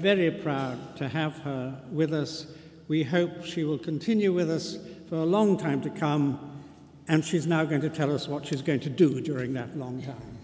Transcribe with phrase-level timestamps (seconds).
[0.00, 2.46] Very proud to have her with us.
[2.86, 4.78] We hope she will continue with us
[5.08, 6.62] for a long time to come,
[7.08, 10.00] and she's now going to tell us what she's going to do during that long
[10.02, 10.38] time.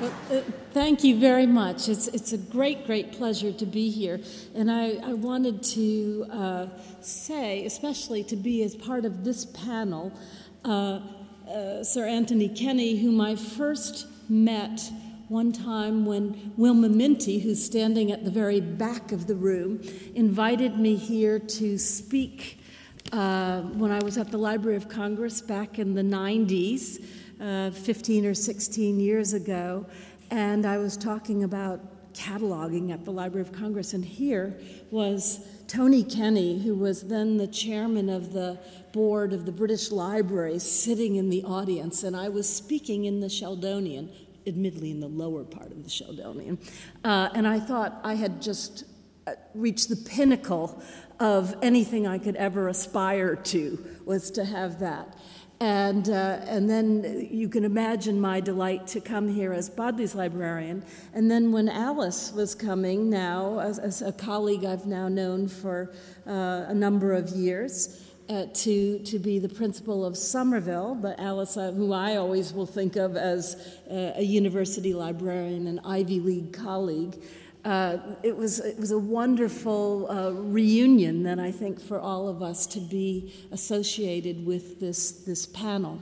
[0.00, 0.40] Well, uh,
[0.72, 1.90] thank you very much.
[1.90, 4.20] It's, it's a great, great pleasure to be here.
[4.54, 6.66] And I, I wanted to uh,
[7.02, 10.12] say, especially to be as part of this panel,
[10.64, 14.90] Sir Anthony Kenny, whom I first met
[15.28, 19.80] one time when Wilma Minty, who's standing at the very back of the room,
[20.14, 22.58] invited me here to speak
[23.12, 27.02] uh, when I was at the Library of Congress back in the 90s
[27.40, 29.86] uh, 15 or 16 years ago,
[30.30, 31.80] and I was talking about
[32.14, 34.56] cataloging at the Library of Congress, and here
[34.90, 38.58] was Tony Kenny, who was then the chairman of the
[38.92, 43.28] board of the British Library, sitting in the audience, and I was speaking in the
[43.28, 44.10] Sheldonian,
[44.46, 46.58] admittedly in the lower part of the Sheldonian,
[47.04, 48.84] uh, and I thought I had just
[49.26, 50.82] uh, reached the pinnacle
[51.20, 55.16] of anything I could ever aspire to was to have that.
[55.62, 60.82] And, uh, and then you can imagine my delight to come here as Bodley's librarian.
[61.14, 65.92] And then when Alice was coming now, as, as a colleague I've now known for
[66.26, 71.56] uh, a number of years, uh, to, to be the principal of Somerville, but Alice,
[71.56, 76.52] uh, who I always will think of as uh, a university librarian, an Ivy League
[76.52, 77.22] colleague,
[77.64, 82.42] uh, it, was, it was a wonderful uh, reunion then, I think, for all of
[82.42, 86.00] us to be associated with this, this panel.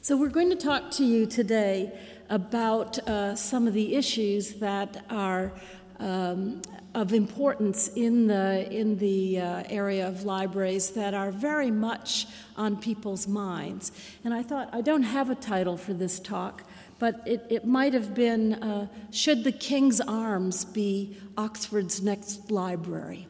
[0.00, 1.92] So, we're going to talk to you today
[2.30, 5.52] about uh, some of the issues that are
[5.98, 6.62] um,
[6.94, 12.26] of importance in the, in the uh, area of libraries that are very much
[12.56, 13.92] on people's minds.
[14.24, 16.64] And I thought, I don't have a title for this talk,
[16.98, 23.28] but it, it might have been uh, Should the King's Arms Be Oxford's Next Library?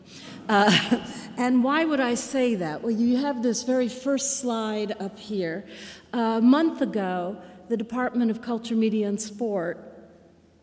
[0.49, 1.05] Uh,
[1.37, 2.83] and why would I say that?
[2.83, 5.67] Well, you have this very first slide up here.
[6.12, 7.37] a month ago,
[7.69, 9.78] the Department of Culture, Media, and Sport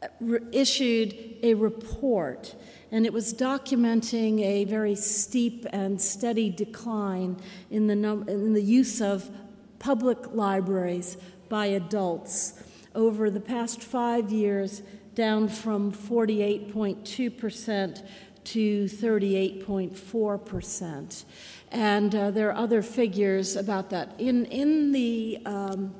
[0.01, 2.55] uh, re- issued a report,
[2.91, 7.37] and it was documenting a very steep and steady decline
[7.69, 9.29] in the, num- in the use of
[9.77, 11.17] public libraries
[11.47, 12.53] by adults
[12.95, 14.81] over the past five years,
[15.13, 18.01] down from 48.2%
[18.45, 21.25] to 38.4%.
[21.71, 24.19] And uh, there are other figures about that.
[24.19, 25.93] In, in the um,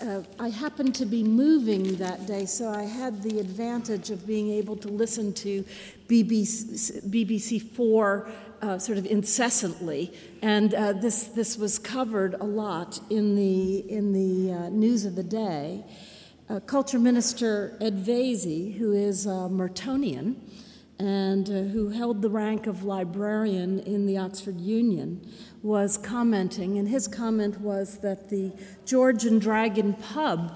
[0.00, 4.50] uh, I happened to be moving that day, so I had the advantage of being
[4.50, 5.64] able to listen to
[6.08, 8.30] BBC, BBC Four
[8.62, 14.12] uh, sort of incessantly, and uh, this this was covered a lot in the in
[14.12, 15.84] the uh, news of the day.
[16.50, 20.34] Uh, Culture Minister Ed Vaizey, who is a Mertonian
[20.98, 25.24] and uh, who held the rank of librarian in the Oxford Union,
[25.62, 28.50] was commenting, and his comment was that the
[28.84, 30.52] George and Dragon pub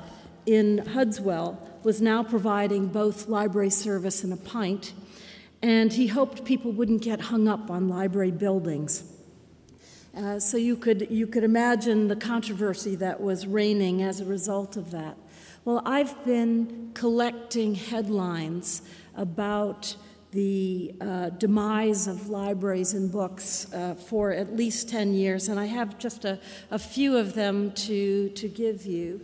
[0.46, 4.94] in Hudswell was now providing both library service and a pint,
[5.62, 9.04] and he hoped people wouldn't get hung up on library buildings.
[10.16, 14.76] Uh, so you could, you could imagine the controversy that was reigning as a result
[14.76, 15.16] of that.
[15.66, 18.82] Well, I've been collecting headlines
[19.16, 19.96] about
[20.32, 25.64] the uh, demise of libraries and books uh, for at least 10 years, and I
[25.64, 26.38] have just a,
[26.70, 29.22] a few of them to, to give you.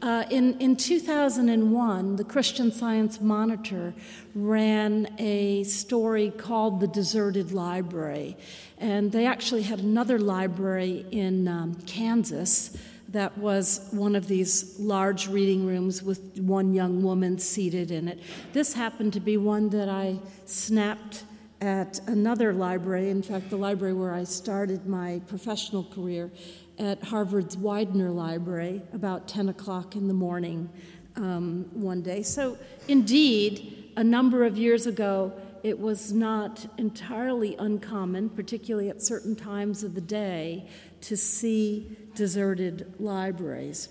[0.00, 3.92] Uh, in, in 2001, the Christian Science Monitor
[4.34, 8.38] ran a story called The Deserted Library.
[8.78, 12.76] And they actually had another library in um, Kansas
[13.12, 18.18] that was one of these large reading rooms with one young woman seated in it.
[18.52, 21.24] This happened to be one that I snapped
[21.60, 26.30] at another library, in fact, the library where I started my professional career
[26.78, 30.68] at Harvard's Widener Library about 10 o'clock in the morning
[31.16, 32.22] um, one day.
[32.22, 32.58] So,
[32.88, 35.32] indeed, a number of years ago,
[35.62, 40.66] it was not entirely uncommon, particularly at certain times of the day,
[41.02, 43.88] to see deserted libraries.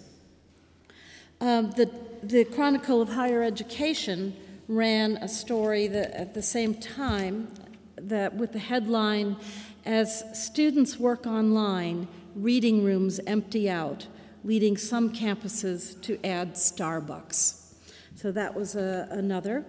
[1.40, 1.90] Um, the,
[2.24, 4.36] the Chronicle of Higher Education
[4.68, 7.48] ran a story that at the same time
[7.96, 9.36] that with the headline
[9.86, 14.08] as students work online reading rooms empty out
[14.44, 17.74] leading some campuses to add starbucks.
[18.16, 19.66] So that was uh, another.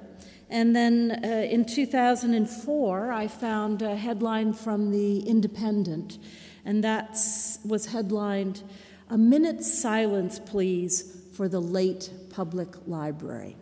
[0.51, 6.19] And then uh, in 2004 i found a headline from the independent
[6.65, 7.19] and that
[7.65, 8.63] was headlined
[9.11, 13.57] A minute's silence, please, for the late public library.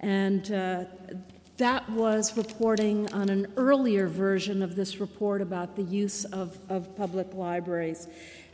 [0.00, 0.84] And uh,
[1.58, 6.96] that was reporting on an earlier version of this report about the use of, of
[6.96, 8.08] public libraries.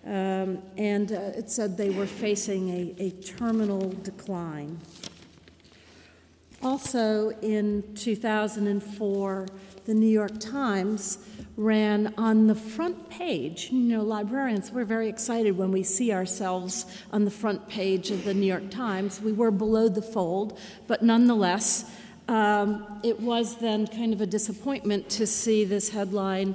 [0.05, 4.79] Um, and uh, it said they were facing a, a terminal decline.
[6.63, 9.47] Also in 2004,
[9.89, 11.17] the New York Times
[11.57, 13.71] ran on the front page.
[13.73, 18.23] You know, librarians, we're very excited when we see ourselves on the front page of
[18.25, 19.19] the New York Times.
[19.19, 21.91] We were below the fold, but nonetheless,
[22.29, 26.55] um, it was then kind of a disappointment to see this headline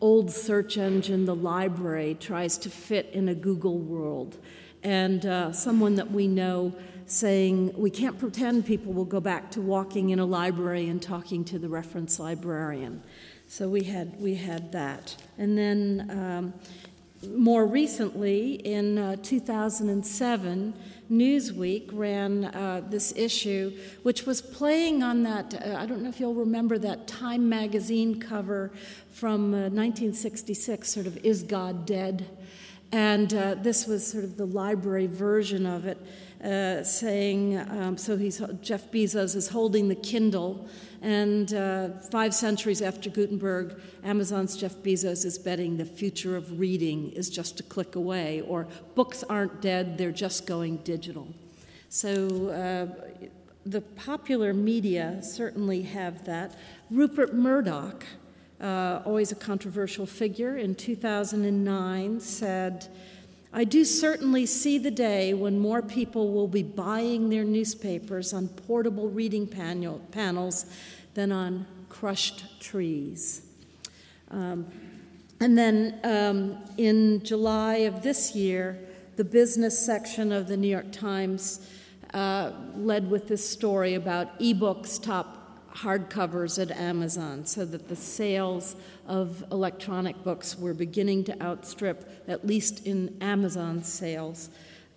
[0.00, 4.36] Old search engine, the library, tries to fit in a Google world.
[4.82, 6.74] And uh, someone that we know
[7.12, 11.44] saying, We can't pretend people will go back to walking in a library and talking
[11.46, 13.02] to the reference librarian.
[13.48, 15.14] So we had, we had that.
[15.36, 16.54] And then um,
[17.36, 20.74] more recently, in uh, 2007,
[21.10, 25.54] Newsweek ran uh, this issue, which was playing on that.
[25.54, 28.72] Uh, I don't know if you'll remember that Time magazine cover
[29.10, 32.26] from 1966, uh, sort of Is God Dead?
[32.90, 35.98] And uh, this was sort of the library version of it,
[36.42, 40.68] uh, saying, um, so he's, Jeff Bezos is holding the Kindle,
[41.00, 47.10] and uh, five centuries after Gutenberg, Amazon's Jeff Bezos is betting the future of reading
[47.12, 51.28] is just a click away, or books aren't dead, they're just going digital.
[51.88, 53.28] So uh,
[53.64, 56.56] the popular media certainly have that.
[56.90, 58.04] Rupert Murdoch
[58.62, 62.86] uh, always a controversial figure, in 2009 said,
[63.54, 68.48] I do certainly see the day when more people will be buying their newspapers on
[68.48, 70.64] portable reading panel, panels
[71.12, 73.42] than on crushed trees.
[74.30, 74.66] Um,
[75.40, 78.78] and then um, in July of this year,
[79.16, 81.60] the business section of the New York Times
[82.14, 85.41] uh, led with this story about ebooks top
[85.74, 88.76] hardcovers at Amazon so that the sales
[89.06, 94.50] of electronic books were beginning to outstrip, at least in Amazon sales,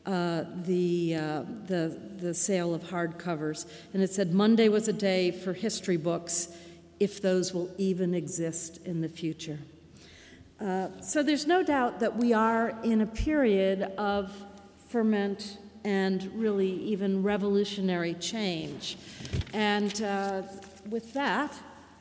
[0.05, 3.65] uh, the, uh, the, the sale of hardcovers.
[3.93, 6.49] And it said Monday was a day for history books,
[6.99, 9.59] if those will even exist in the future.
[10.59, 14.31] Uh, so there's no doubt that we are in a period of
[14.87, 18.97] ferment and really even revolutionary change.
[19.53, 20.43] And uh,
[20.89, 21.53] with that,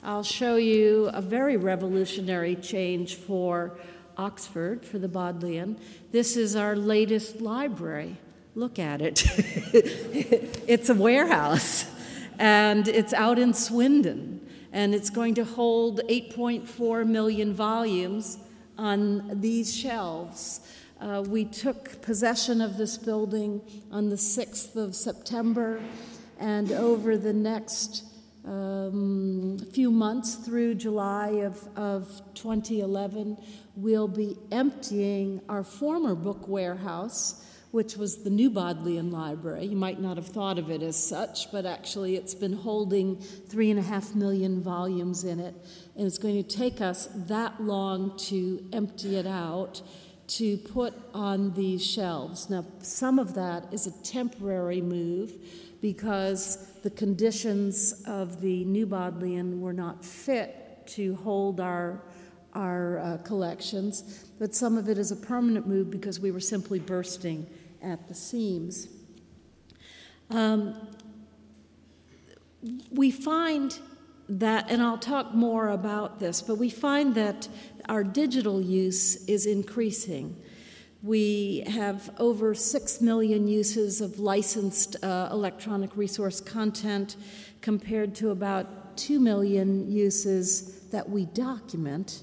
[0.02, 3.78] I'll show you a very revolutionary change for
[4.18, 5.78] Oxford, for the Bodleian.
[6.12, 8.18] This is our latest library.
[8.54, 9.24] Look at it.
[10.68, 11.86] it's a warehouse,
[12.38, 18.38] and it's out in Swindon, and it's going to hold 8.4 million volumes
[18.76, 20.60] on these shelves.
[21.00, 23.60] Uh, we took possession of this building
[23.90, 25.80] on the 6th of September,
[26.38, 28.04] and over the next
[28.44, 33.38] um, few months through July of, of 2011,
[33.76, 39.66] we'll be emptying our former book warehouse, which was the New Bodleian Library.
[39.66, 43.70] You might not have thought of it as such, but actually it's been holding three
[43.70, 45.54] and a half million volumes in it,
[45.96, 49.80] and it's going to take us that long to empty it out
[50.26, 52.48] to put on these shelves.
[52.48, 55.32] Now, some of that is a temporary move
[55.80, 62.02] because the conditions of the New Bodleian were not fit to hold our,
[62.52, 66.78] our uh, collections, but some of it is a permanent move because we were simply
[66.78, 67.46] bursting
[67.82, 68.88] at the seams.
[70.28, 70.76] Um,
[72.90, 73.78] we find
[74.28, 77.48] that, and I'll talk more about this, but we find that
[77.88, 80.36] our digital use is increasing.
[81.04, 87.16] We have over 6 million uses of licensed uh, electronic resource content
[87.60, 92.22] compared to about 2 million uses that we document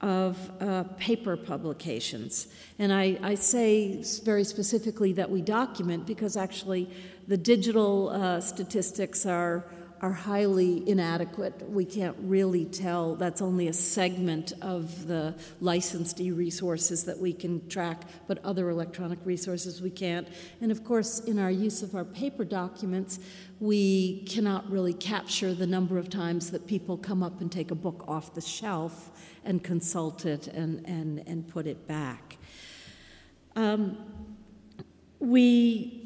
[0.00, 2.46] of uh, paper publications.
[2.78, 6.88] And I, I, say very specifically that we document because actually
[7.26, 9.64] the digital uh, statistics are
[10.02, 11.68] are highly inadequate.
[11.68, 13.16] We can't really tell.
[13.16, 18.70] That's only a segment of the licensed e resources that we can track, but other
[18.70, 20.26] electronic resources we can't.
[20.62, 23.20] And of course, in our use of our paper documents,
[23.60, 27.74] we cannot really capture the number of times that people come up and take a
[27.74, 29.10] book off the shelf
[29.44, 32.38] and consult it and, and, and put it back.
[33.54, 33.98] Um,
[35.18, 35.99] we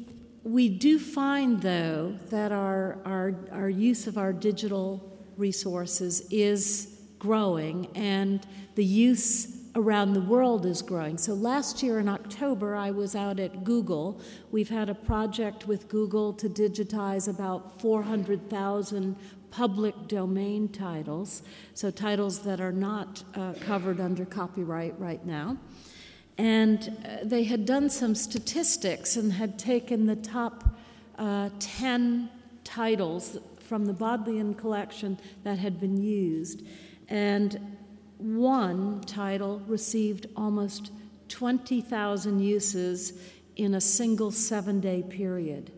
[0.45, 7.87] we do find, though, that our, our, our use of our digital resources is growing,
[7.95, 11.17] and the use around the world is growing.
[11.17, 14.21] So last year in October, I was out at Google.
[14.51, 19.15] We've had a project with Google to digitize about 400,000
[19.49, 21.41] public domain titles,
[21.73, 25.57] so titles that are not uh, covered under copyright right now.
[26.37, 30.63] And uh, they had done some statistics and had taken the top
[31.17, 32.29] uh, 10
[32.63, 36.63] titles from the Bodleian collection that had been used.
[37.07, 37.77] And
[38.17, 40.91] one title received almost
[41.29, 43.13] 20,000 uses
[43.55, 45.71] in a single seven day period.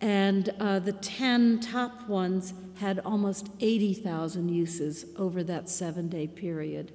[0.00, 6.92] And uh, the 10 top ones had almost 80,000 uses over that seven day period.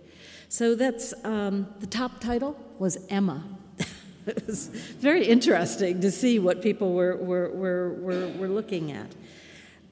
[0.50, 3.44] So that's um, the top title was Emma.
[4.26, 9.12] it was very interesting to see what people were, were, were, were, were looking at.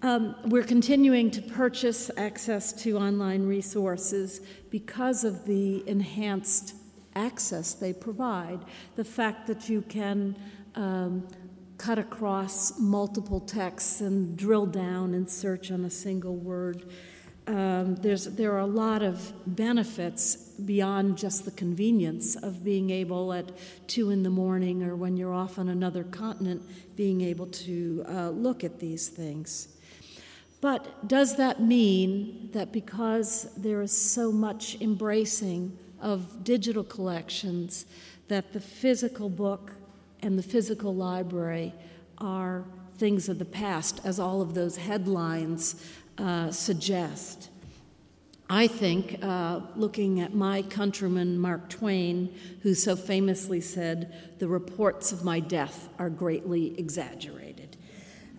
[0.01, 6.75] Um, we're continuing to purchase access to online resources because of the enhanced
[7.15, 8.59] access they provide.
[8.95, 10.35] The fact that you can
[10.75, 11.27] um,
[11.77, 16.85] cut across multiple texts and drill down and search on a single word.
[17.47, 23.33] Um, there's, there are a lot of benefits beyond just the convenience of being able
[23.33, 23.51] at
[23.87, 26.63] two in the morning or when you're off on another continent
[26.95, 29.67] being able to uh, look at these things.
[30.59, 37.85] But does that mean that because there is so much embracing of digital collections,
[38.27, 39.73] that the physical book
[40.21, 41.73] and the physical library
[42.17, 42.65] are
[42.97, 45.75] things of the past, as all of those headlines
[46.17, 47.50] uh, suggest?
[48.50, 55.12] I think, uh, looking at my countryman Mark Twain, who so famously said, The reports
[55.12, 57.75] of my death are greatly exaggerated.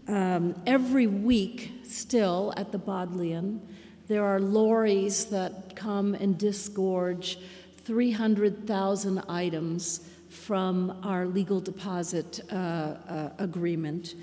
[0.07, 3.61] Um, every week, still at the Bodleian,
[4.07, 7.39] there are lorries that come and disgorge
[7.79, 14.15] 300,000 items from our legal deposit uh, uh, agreement,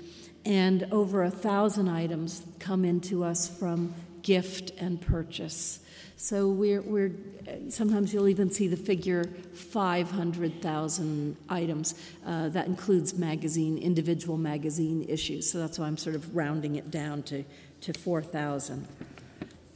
[0.44, 5.80] and over a thousand items come into us from gift and purchase.
[6.16, 7.12] So we're, we're
[7.68, 11.94] sometimes you'll even see the figure 500,000 items.
[12.24, 15.50] Uh, that includes magazine, individual magazine issues.
[15.50, 17.44] So that's why I'm sort of rounding it down to,
[17.82, 18.86] to 4,000.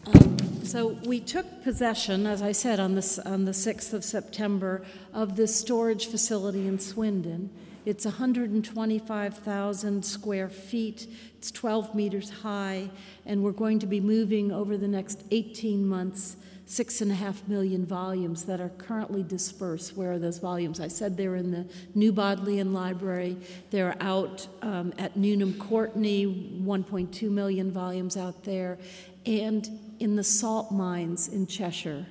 [0.07, 4.83] Um, so we took possession, as I said, on, this, on the 6th of September,
[5.13, 7.51] of this storage facility in Swindon.
[7.85, 11.07] It's 125,000 square feet,
[11.37, 12.91] it's 12 meters high,
[13.25, 16.37] and we're going to be moving over the next 18 months
[16.69, 19.97] six and a half million volumes that are currently dispersed.
[19.97, 20.81] Where are those volumes?
[20.81, 23.39] I said they're in the New Bodleian Library.
[23.71, 28.77] They're out um, at Nuneham Courtenay, 1.2 million volumes out there,
[29.25, 29.67] and
[29.99, 32.05] in the salt mines in Cheshire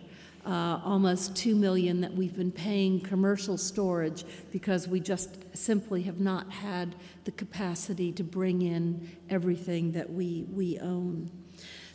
[0.47, 6.19] uh, almost 2 million that we've been paying commercial storage because we just simply have
[6.19, 6.95] not had
[7.25, 11.29] the capacity to bring in everything that we, we own.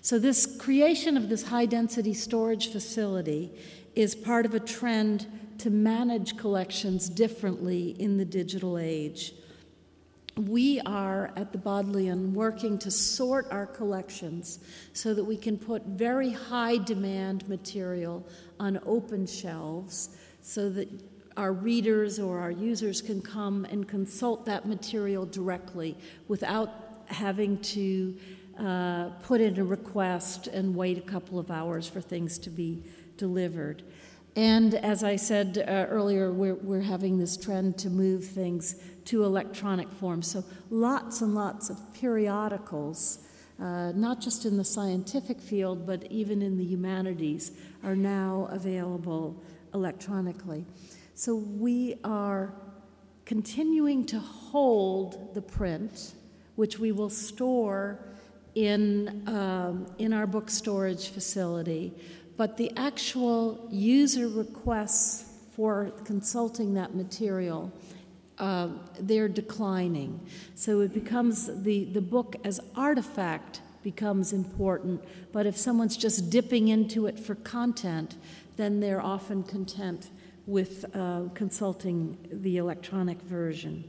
[0.01, 3.53] So, this creation of this high density storage facility
[3.95, 5.27] is part of a trend
[5.59, 9.33] to manage collections differently in the digital age
[10.37, 14.61] we are at the Bodleian working to sort our collections
[14.95, 18.27] so that we can put very high demand material
[18.59, 20.89] on open shelves so that
[21.37, 25.97] our readers or our users can come and consult that material directly
[26.29, 26.71] without
[27.07, 28.17] having to
[28.59, 32.83] uh, put in a request and wait a couple of hours for things to be
[33.17, 33.83] delivered.
[34.37, 39.25] And as I said uh, earlier, we're, we're having this trend to move things to
[39.25, 40.23] electronic form.
[40.23, 43.19] So lots and lots of periodicals,
[43.61, 47.53] uh, not just in the scientific field, but even in the humanities,
[47.85, 49.43] are now available
[49.75, 50.65] electronically.
[51.15, 52.55] So we are
[53.27, 56.15] continuing to hold the print,
[56.57, 57.99] which we will store
[58.55, 61.93] in, um, in our book storage facility,
[62.37, 67.71] but the actual user requests for consulting that material
[68.39, 70.19] uh, they're declining.
[70.55, 76.69] So it becomes the, the book as artifact becomes important, but if someone's just dipping
[76.69, 78.17] into it for content,
[78.57, 80.09] then they're often content
[80.47, 83.85] with uh, consulting the electronic version.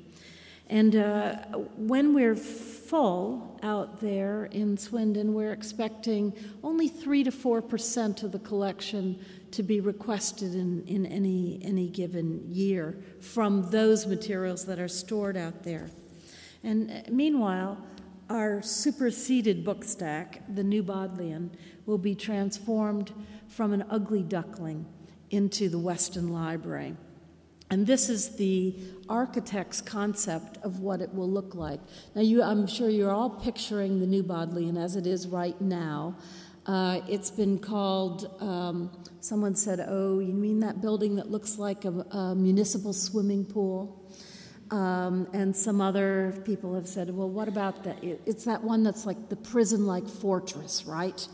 [0.67, 1.35] And uh,
[1.75, 6.33] when we're full out there in Swindon, we're expecting
[6.63, 9.19] only 3 to 4 percent of the collection
[9.51, 15.37] to be requested in, in any, any given year from those materials that are stored
[15.37, 15.89] out there.
[16.63, 17.77] And uh, meanwhile,
[18.29, 21.51] our superseded book stack, the New Bodleian,
[21.85, 23.11] will be transformed
[23.47, 24.85] from an ugly duckling
[25.33, 26.95] into the Weston Library.
[27.71, 28.75] And this is the
[29.09, 31.79] architect's concept of what it will look like.
[32.13, 36.15] Now, you, I'm sure you're all picturing the new Bodleian as it is right now.
[36.67, 41.83] Uh, it's been called, um, someone said, Oh, you mean that building that looks like
[41.83, 44.07] a, a municipal swimming pool?
[44.69, 47.97] Um, and some other people have said, Well, what about that?
[48.03, 51.27] It's that one that's like the prison like fortress, right?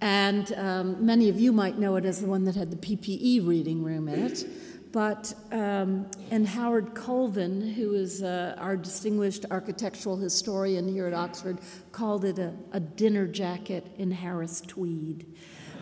[0.00, 3.46] And um, many of you might know it as the one that had the PPE
[3.46, 4.46] reading room in it.
[4.92, 11.58] But, um, and Howard Colvin, who is uh, our distinguished architectural historian here at Oxford,
[11.92, 15.26] called it a, a dinner jacket in Harris tweed.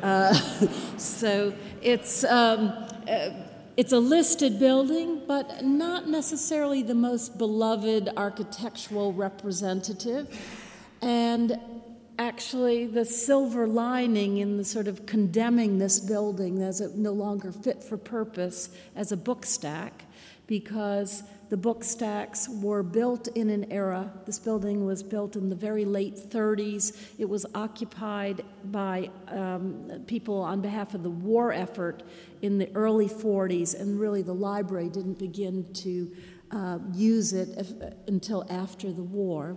[0.02, 0.34] Uh,
[0.96, 2.68] so it's, um,
[3.08, 3.30] uh,
[3.76, 10.36] it's a listed building, but not necessarily the most beloved architectural representative.
[11.00, 11.60] And
[12.18, 17.52] actually the silver lining in the sort of condemning this building as it no longer
[17.52, 20.04] fit for purpose as a book stack
[20.46, 24.10] because the book stacks were built in an era.
[24.24, 26.96] This building was built in the very late 30s.
[27.18, 32.02] It was occupied by um, people on behalf of the war effort
[32.42, 36.12] in the early 40s, and really the library didn't begin to
[36.50, 37.72] uh, use it if,
[38.08, 39.56] until after the war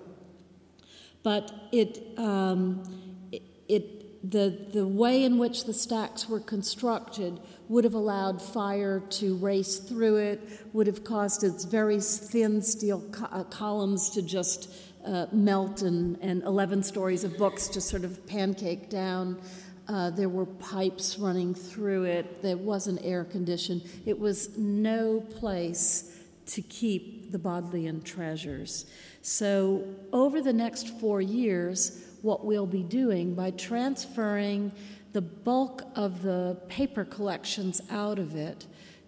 [1.23, 2.83] but it, um,
[3.31, 8.99] it, it, the, the way in which the stacks were constructed would have allowed fire
[9.09, 10.41] to race through it,
[10.73, 14.73] would have caused its very thin steel co- uh, columns to just
[15.05, 19.39] uh, melt and, and 11 stories of books to sort of pancake down.
[19.87, 22.41] Uh, there were pipes running through it.
[22.41, 23.81] There wasn't air conditioned.
[24.05, 26.15] It was no place
[26.47, 28.85] to keep the Bodleian treasures.
[29.31, 34.71] So, over the next four years, what we'll be doing by transferring
[35.13, 38.65] the bulk of the paper collections out of it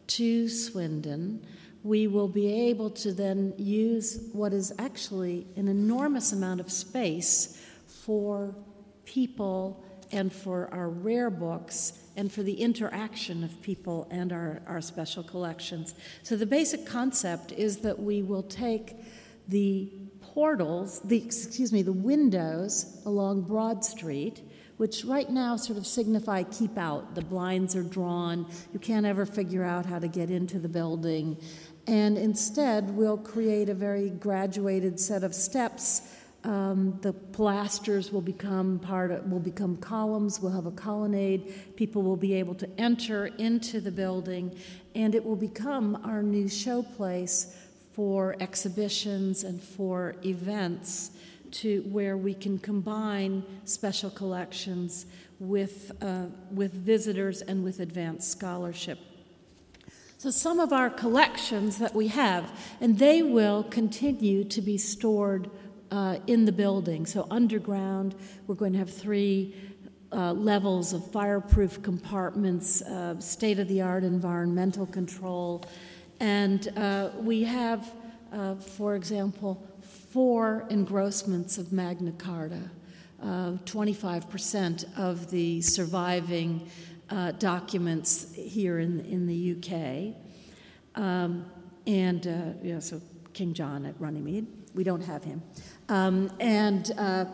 [0.07, 1.43] to Swindon,
[1.81, 7.59] we will be able to then use what is actually an enormous amount of space
[7.87, 8.53] for
[9.05, 14.81] people and for our rare books and for the interaction of people and our, our
[14.81, 15.95] special collections.
[16.21, 18.97] So, the basic concept is that we will take
[19.47, 19.91] the
[20.33, 24.41] portals, the, excuse me, the windows along Broad Street,
[24.77, 27.15] which right now sort of signify keep out.
[27.15, 31.37] The blinds are drawn, you can't ever figure out how to get into the building.
[31.87, 36.01] And instead, we'll create a very graduated set of steps.
[36.43, 40.39] Um, the pilasters will become part of, will become columns.
[40.39, 41.75] We'll have a colonnade.
[41.75, 44.57] People will be able to enter into the building,
[44.95, 47.53] and it will become our new showplace
[47.93, 51.11] for exhibitions and for events
[51.51, 55.05] to where we can combine special collections
[55.39, 58.99] with, uh, with visitors and with advanced scholarship.
[60.17, 65.49] So, some of our collections that we have, and they will continue to be stored
[65.89, 67.07] uh, in the building.
[67.07, 68.13] So, underground,
[68.45, 69.55] we're going to have three
[70.11, 75.63] uh, levels of fireproof compartments, uh, state of the art environmental control,
[76.21, 77.91] and uh, we have,
[78.31, 82.69] uh, for example, four engrossments of Magna Carta.
[83.19, 86.69] Uh, 25% of the surviving
[87.09, 90.15] uh, documents here in, in the UK.
[91.01, 91.45] Um,
[91.87, 93.01] and, uh, yeah, so
[93.33, 95.41] King John at Runnymede, we don't have him.
[95.89, 97.25] Um, and uh,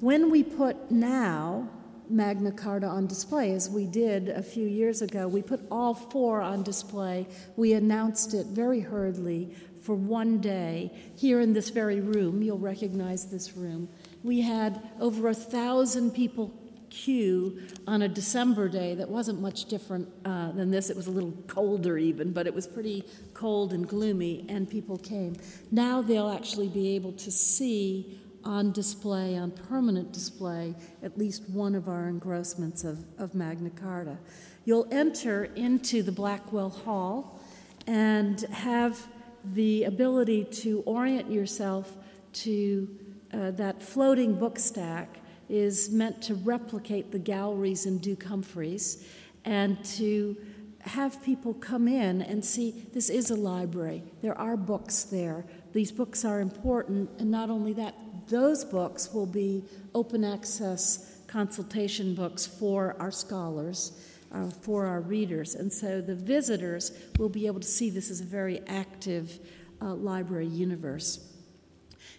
[0.00, 1.70] when we put now
[2.14, 5.26] Magna Carta on display, as we did a few years ago.
[5.26, 7.26] We put all four on display.
[7.56, 12.42] We announced it very hurriedly for one day here in this very room.
[12.42, 13.88] You'll recognize this room.
[14.22, 16.54] We had over a thousand people
[16.88, 20.90] queue on a December day that wasn't much different uh, than this.
[20.90, 24.96] It was a little colder, even, but it was pretty cold and gloomy, and people
[24.96, 25.36] came.
[25.72, 31.74] Now they'll actually be able to see on display, on permanent display, at least one
[31.74, 34.18] of our engrossments of, of Magna Carta.
[34.64, 37.40] You'll enter into the Blackwell Hall
[37.86, 39.06] and have
[39.52, 41.96] the ability to orient yourself
[42.32, 42.88] to
[43.32, 49.06] uh, that floating book stack is meant to replicate the galleries in Duke Humfrey's
[49.44, 50.36] and to
[50.80, 54.02] have people come in and see this is a library.
[54.22, 55.44] There are books there.
[55.72, 57.94] These books are important, and not only that,
[58.28, 64.00] those books will be open access consultation books for our scholars,
[64.32, 65.54] uh, for our readers.
[65.54, 69.40] And so the visitors will be able to see this as a very active
[69.82, 71.30] uh, library universe.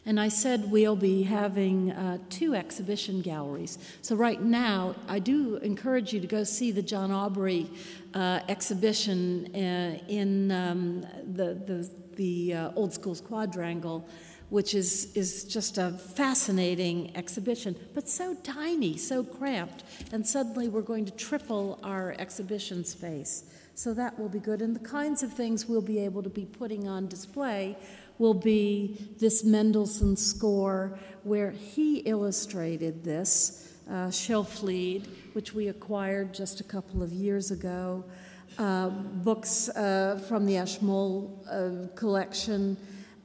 [0.08, 3.80] And I said we'll be having uh, two exhibition galleries.
[4.04, 7.68] So, right now, I do encourage you to go see the John Aubrey
[8.14, 11.02] uh, exhibition uh, in um,
[11.34, 14.08] the, the, the uh, Old Schools Quadrangle,
[14.56, 19.84] which is, is just a fascinating exhibition, but so tiny, so cramped.
[20.14, 23.44] And suddenly, we're going to triple our exhibition space.
[23.74, 24.62] So, that will be good.
[24.62, 27.76] And the kinds of things we'll be able to be putting on display
[28.18, 34.10] will be this Mendelssohn score where he illustrated this, uh,
[35.34, 38.06] which we acquired just a couple of years ago,
[38.58, 42.78] uh, books uh, from the Ashmole uh, collection,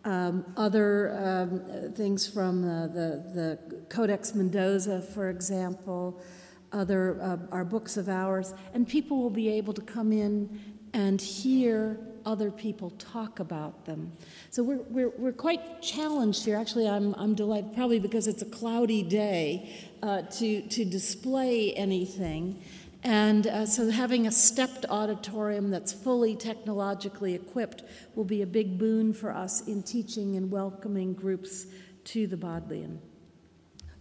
[0.05, 6.21] um, other um, things from the, the Codex Mendoza, for example,
[6.73, 10.61] other uh, our books of hours, and people will be able to come in
[10.93, 14.13] and hear other people talk about them.
[14.51, 16.57] So we're, we're, we're quite challenged here.
[16.57, 22.63] Actually, I'm, I'm delighted, probably because it's a cloudy day, uh, to, to display anything.
[23.03, 27.83] And uh, so having a stepped auditorium that's fully technologically equipped
[28.15, 31.67] will be a big boon for us in teaching and welcoming groups
[32.05, 33.01] to the Bodleian.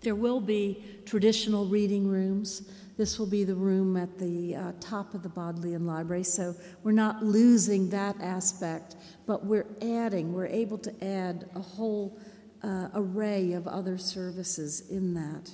[0.01, 2.69] There will be traditional reading rooms.
[2.97, 6.91] This will be the room at the uh, top of the Bodleian Library, so we're
[6.91, 12.19] not losing that aspect, but we're adding, we're able to add a whole
[12.61, 15.49] uh, array of other services in that.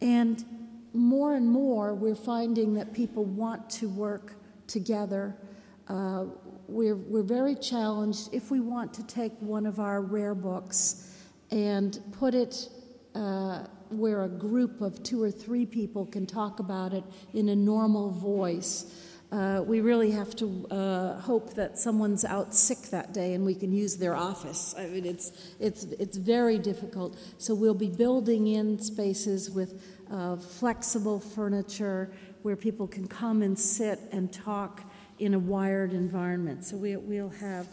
[0.00, 0.44] And
[0.92, 4.34] more and more, we're finding that people want to work
[4.66, 5.36] together.
[5.88, 6.26] Uh,
[6.68, 11.14] we're, we're very challenged if we want to take one of our rare books
[11.50, 12.68] and put it
[13.14, 17.56] uh, where a group of two or three people can talk about it in a
[17.56, 18.86] normal voice.
[19.30, 23.54] Uh, we really have to uh, hope that someone's out sick that day and we
[23.54, 24.74] can use their office.
[24.76, 27.18] I mean, it's, it's, it's very difficult.
[27.38, 33.58] So we'll be building in spaces with uh, flexible furniture where people can come and
[33.58, 34.82] sit and talk
[35.18, 36.64] in a wired environment.
[36.64, 37.66] So we, we'll have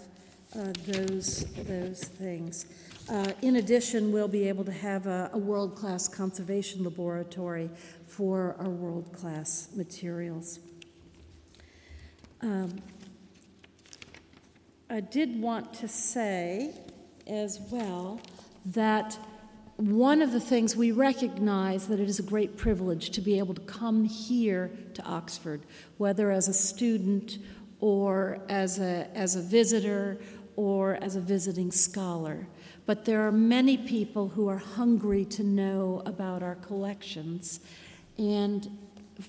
[0.56, 2.66] uh, those, those things.
[3.12, 7.70] Uh, in addition, we'll be able to have a, a world class conservation laboratory
[8.08, 10.60] for our world class materials.
[12.42, 12.82] Um,
[14.90, 16.74] I did want to say
[17.28, 18.22] as well
[18.66, 19.18] that
[19.80, 23.54] one of the things we recognize that it is a great privilege to be able
[23.54, 25.62] to come here to Oxford,
[25.98, 27.38] whether as a student
[27.80, 30.20] or as a, as a visitor
[30.58, 32.46] or as a visiting scholar.
[32.86, 37.62] But there are many people who are hungry to know about our collections,
[38.18, 38.70] and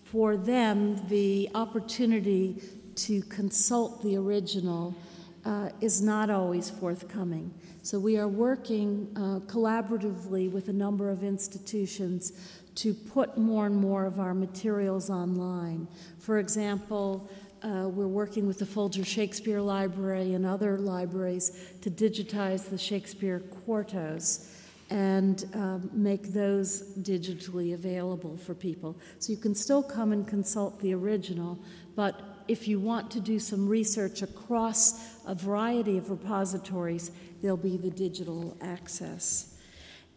[0.05, 2.61] for them, the opportunity
[2.97, 4.97] to consult the original
[5.45, 7.53] uh, is not always forthcoming.
[7.83, 12.33] So we are working uh, collaboratively with a number of institutions
[12.77, 15.89] to put more and more of our materials online.
[16.19, 17.31] For example,
[17.63, 23.43] uh, we're working with the Folger Shakespeare Library and other libraries to digitize the Shakespeare
[23.67, 24.55] quartos
[24.91, 28.99] and um, make those digitally available for people.
[29.21, 31.59] So you can still come and consult the original,
[31.95, 37.77] but if you want to do some research across a variety of repositories, there'll be
[37.77, 39.55] the digital access.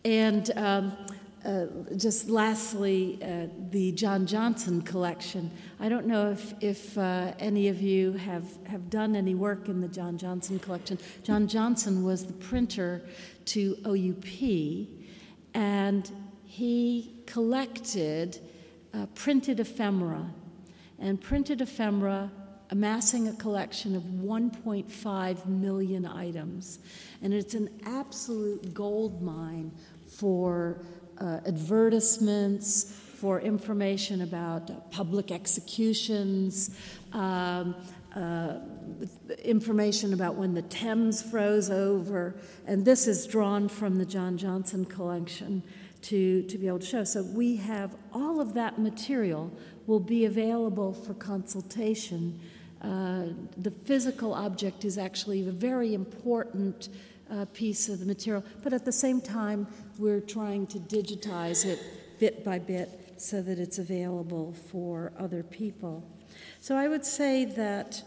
[0.04, 0.97] And um,
[1.45, 5.52] uh, just lastly, uh, the John Johnson collection.
[5.80, 9.82] I don't know if, if uh, any of you have, have done any work in
[9.82, 10.97] the John Johnson collection.
[11.21, 13.04] John Johnson was the printer
[13.45, 14.88] to OUP,
[15.54, 16.12] and
[16.43, 18.39] he collected
[18.95, 20.26] uh, printed ephemera,
[20.97, 22.32] and printed ephemera
[22.74, 26.80] amassing a collection of 1.5 million items.
[27.22, 29.72] And it's an absolute gold mine
[30.08, 30.84] for
[31.20, 36.76] uh, advertisements, for information about public executions,
[37.12, 37.76] um,
[38.16, 38.56] uh,
[39.44, 42.36] information about when the Thames froze over.
[42.66, 45.62] And this is drawn from the John Johnson collection
[46.02, 47.04] to, to be able to show.
[47.04, 49.52] So we have all of that material
[49.86, 52.40] will be available for consultation.
[52.84, 56.89] Uh, the physical object is actually a very important
[57.32, 59.65] uh, piece of the material, but at the same time,
[59.98, 61.82] we're trying to digitize it
[62.19, 66.04] bit by bit so that it's available for other people.
[66.60, 68.04] So I would say that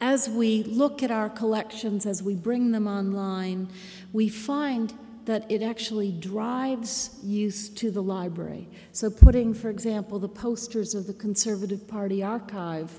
[0.00, 3.68] as we look at our collections, as we bring them online,
[4.12, 4.92] we find
[5.24, 8.66] that it actually drives use to the library.
[8.92, 12.98] So, putting, for example, the posters of the Conservative Party archive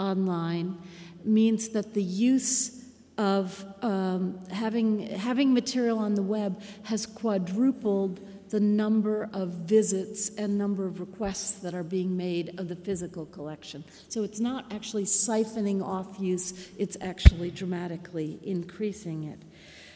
[0.00, 0.78] online
[1.24, 2.84] means that the use
[3.18, 10.56] of um, having, having material on the web has quadrupled the number of visits and
[10.56, 13.84] number of requests that are being made of the physical collection.
[14.08, 19.38] So it's not actually siphoning off use, it's actually dramatically increasing it.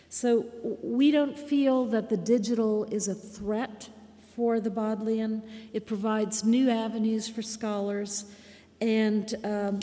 [0.09, 0.47] So
[0.83, 3.89] we don't feel that the digital is a threat
[4.37, 5.43] for the Bodleian.
[5.73, 8.25] It provides new avenues for scholars,
[8.85, 9.81] and um,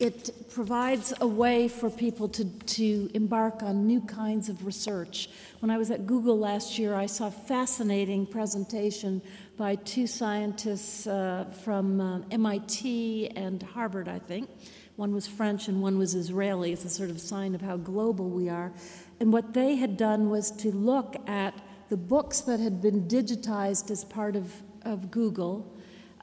[0.00, 5.30] it provides a way for people to, to embark on new kinds of research.
[5.60, 9.22] When I was at Google last year, I saw a fascinating presentation
[9.56, 14.50] by two scientists uh, from uh, MIT and Harvard, I think.
[14.96, 16.72] One was French and one was Israeli.
[16.72, 18.72] It's a sort of sign of how global we are.
[19.20, 21.54] And what they had done was to look at
[21.88, 24.52] the books that had been digitized as part of,
[24.84, 25.72] of Google,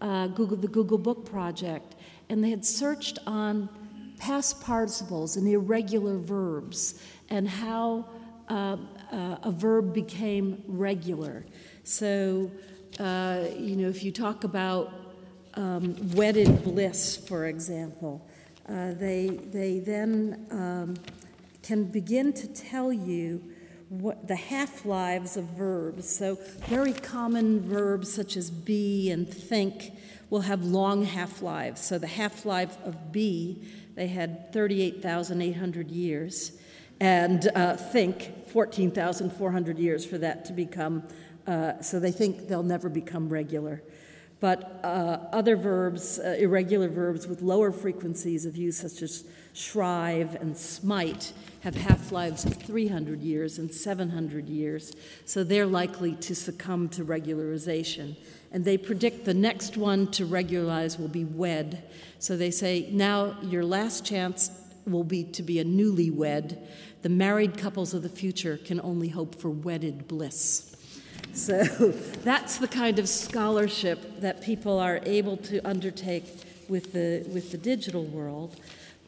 [0.01, 1.95] uh, Google, the Google Book Project,
[2.29, 3.69] and they had searched on
[4.17, 8.05] past participles and irregular verbs and how
[8.49, 8.77] uh,
[9.11, 11.45] uh, a verb became regular.
[11.83, 12.51] So,
[12.99, 14.91] uh, you know, if you talk about
[15.55, 18.27] um, wedded bliss, for example,
[18.67, 20.95] uh, they, they then um,
[21.63, 23.41] can begin to tell you
[23.89, 26.07] what the half lives of verbs.
[26.07, 29.93] So, very common verbs such as be and think
[30.29, 31.81] will have long half lives.
[31.81, 36.51] So, the half life of be, they had 38,800 years,
[36.99, 41.03] and uh, think 14,400 years for that to become,
[41.47, 43.81] uh, so they think they'll never become regular.
[44.39, 50.35] But uh, other verbs, uh, irregular verbs with lower frequencies of use, such as shrive
[50.35, 54.93] and smite, have half lives of 300 years and 700 years,
[55.25, 58.15] so they're likely to succumb to regularization.
[58.51, 61.83] And they predict the next one to regularize will be wed.
[62.19, 64.51] So they say, now your last chance
[64.85, 66.57] will be to be a newlywed.
[67.01, 70.75] The married couples of the future can only hope for wedded bliss.
[71.33, 71.63] So
[72.23, 76.25] that's the kind of scholarship that people are able to undertake
[76.67, 78.59] with the, with the digital world.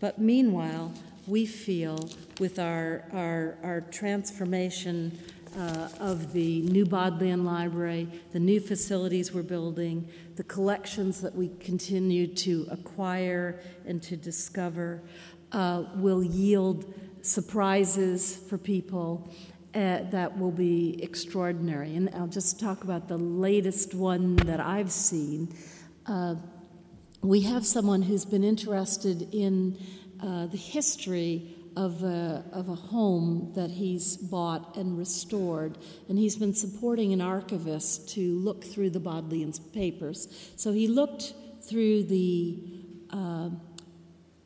[0.01, 0.91] But meanwhile,
[1.27, 2.09] we feel
[2.39, 5.17] with our, our, our transformation
[5.55, 11.49] uh, of the new Bodleian Library, the new facilities we're building, the collections that we
[11.59, 15.03] continue to acquire and to discover
[15.51, 19.29] uh, will yield surprises for people
[19.75, 21.95] uh, that will be extraordinary.
[21.95, 25.53] And I'll just talk about the latest one that I've seen.
[27.23, 29.77] We have someone who's been interested in
[30.19, 35.77] uh, the history of a, of a home that he's bought and restored,
[36.09, 40.51] and he's been supporting an archivist to look through the Bodleian's papers.
[40.55, 42.57] So he looked through the,
[43.11, 43.51] uh,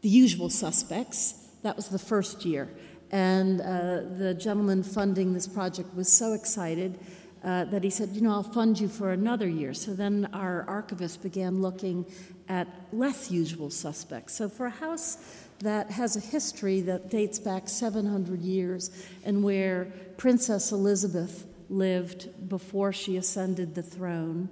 [0.01, 1.33] the usual suspects.
[1.63, 2.69] That was the first year.
[3.09, 6.99] And uh, the gentleman funding this project was so excited
[7.45, 9.73] uh, that he said, You know, I'll fund you for another year.
[9.75, 12.05] So then our archivist began looking
[12.49, 14.33] at less usual suspects.
[14.33, 15.17] So for a house
[15.59, 18.89] that has a history that dates back 700 years
[19.23, 19.85] and where
[20.17, 24.49] Princess Elizabeth lived before she ascended the throne,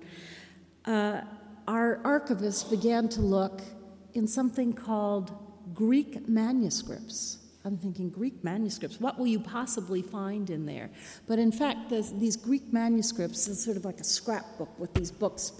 [0.85, 1.21] uh,
[1.67, 3.61] our archivist began to look
[4.13, 5.31] in something called
[5.73, 7.39] Greek manuscripts.
[7.65, 10.89] I'm thinking, Greek manuscripts, what will you possibly find in there?
[11.27, 15.51] But in fact, these Greek manuscripts is sort of like a scrapbook with these books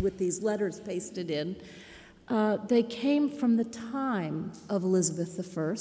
[0.00, 1.56] with these letters pasted in.
[2.28, 5.74] Uh, they came from the time of Elizabeth I,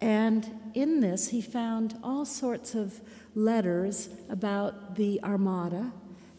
[0.00, 3.00] and in this he found all sorts of
[3.34, 5.92] letters about the Armada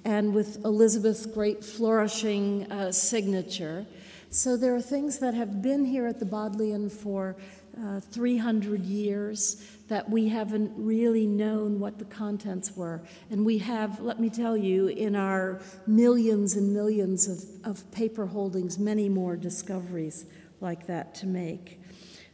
[0.04, 3.86] and with Elizabeth's great flourishing uh, signature.
[4.30, 7.36] So there are things that have been here at the Bodleian for
[7.80, 13.02] uh, 300 years that we haven't really known what the contents were.
[13.30, 18.26] And we have, let me tell you, in our millions and millions of, of paper
[18.26, 20.26] holdings, many more discoveries
[20.60, 21.82] like that to make.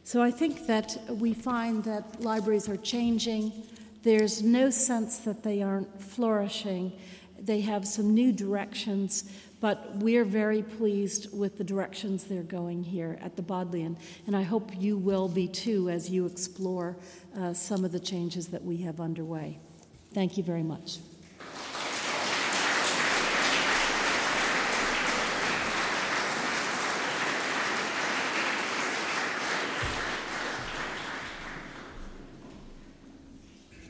[0.04, 3.52] So I think that we find that libraries are changing.
[4.02, 6.92] There's no sense that they aren't flourishing.
[7.38, 13.18] They have some new directions, but we're very pleased with the directions they're going here
[13.20, 16.96] at the Bodleian, and I hope you will be too as you explore
[17.36, 19.58] uh, some of the changes that we have underway.
[20.12, 20.98] Thank you very much.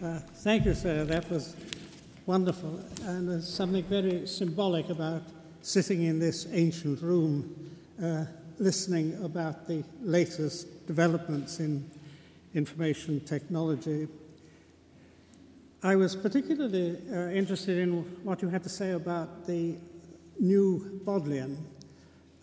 [0.01, 1.05] Uh, thank you, sir.
[1.05, 1.57] That was
[2.25, 2.81] wonderful.
[3.03, 5.23] And there's something very symbolic about
[5.63, 7.71] sitting in this ancient room,
[8.03, 8.25] uh,
[8.59, 11.89] listening about the latest developments in,
[12.55, 14.09] information technology.
[15.83, 19.77] I was particularly uh, interested in what you had to say about the
[20.41, 21.57] new Bodleian.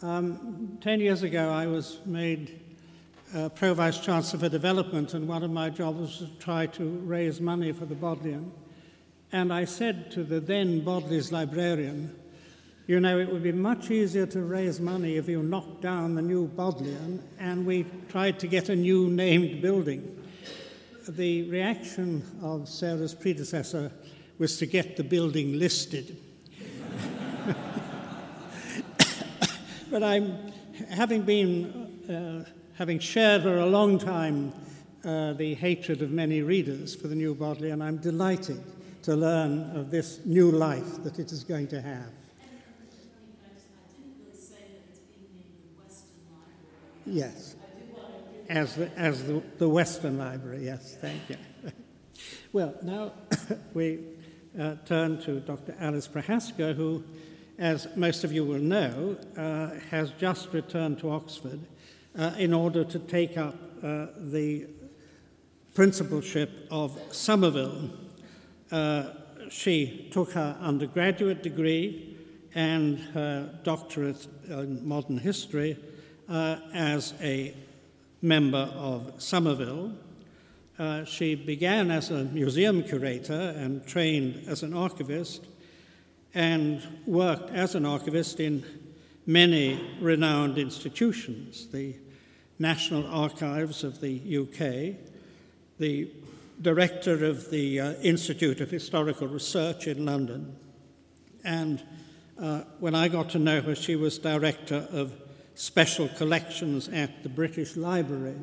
[0.01, 2.59] Um, ten years ago, I was made
[3.35, 6.83] uh, Pro Vice Chancellor for Development, and one of my jobs was to try to
[7.05, 8.51] raise money for the Bodleian.
[9.31, 12.15] And I said to the then Bodley's librarian,
[12.87, 16.21] you know, it would be much easier to raise money if you knocked down the
[16.21, 20.23] new Bodleian and we tried to get a new named building.
[21.07, 23.91] The reaction of Sarah's predecessor
[24.37, 26.17] was to get the building listed.
[29.89, 30.51] but I'm,
[30.89, 32.45] having been, uh,
[32.75, 34.53] having shared for a long time
[35.03, 38.61] uh, the hatred of many readers for the new Bodleian, I'm delighted
[39.03, 42.11] to learn of this new life that it is going to have.
[47.05, 47.55] Yes.
[48.49, 51.37] As the, as the, the Weston Library, yes, thank you.
[52.53, 53.13] well, now
[53.73, 53.99] we
[54.59, 55.75] uh, turn to Dr.
[55.79, 57.03] Alice Prochaska, who,
[57.57, 61.59] as most of you will know, uh, has just returned to Oxford
[62.17, 64.67] uh, in order to take up uh, the
[65.73, 67.89] principalship of Somerville.
[68.71, 69.05] Uh,
[69.49, 72.17] she took her undergraduate degree
[72.55, 75.77] and her doctorate in modern history
[76.29, 77.55] uh, as a
[78.21, 79.93] member of Somerville.
[80.77, 85.45] Uh, she began as a museum curator and trained as an archivist
[86.33, 88.63] and worked as an archivist in
[89.25, 91.95] many renowned institutions the
[92.59, 94.95] National Archives of the UK,
[95.77, 96.09] the
[96.61, 100.55] director of the uh, Institute of Historical Research in London,
[101.43, 101.83] and
[102.39, 105.13] uh, when I got to know her, she was director of
[105.55, 108.35] special collections at the British Library.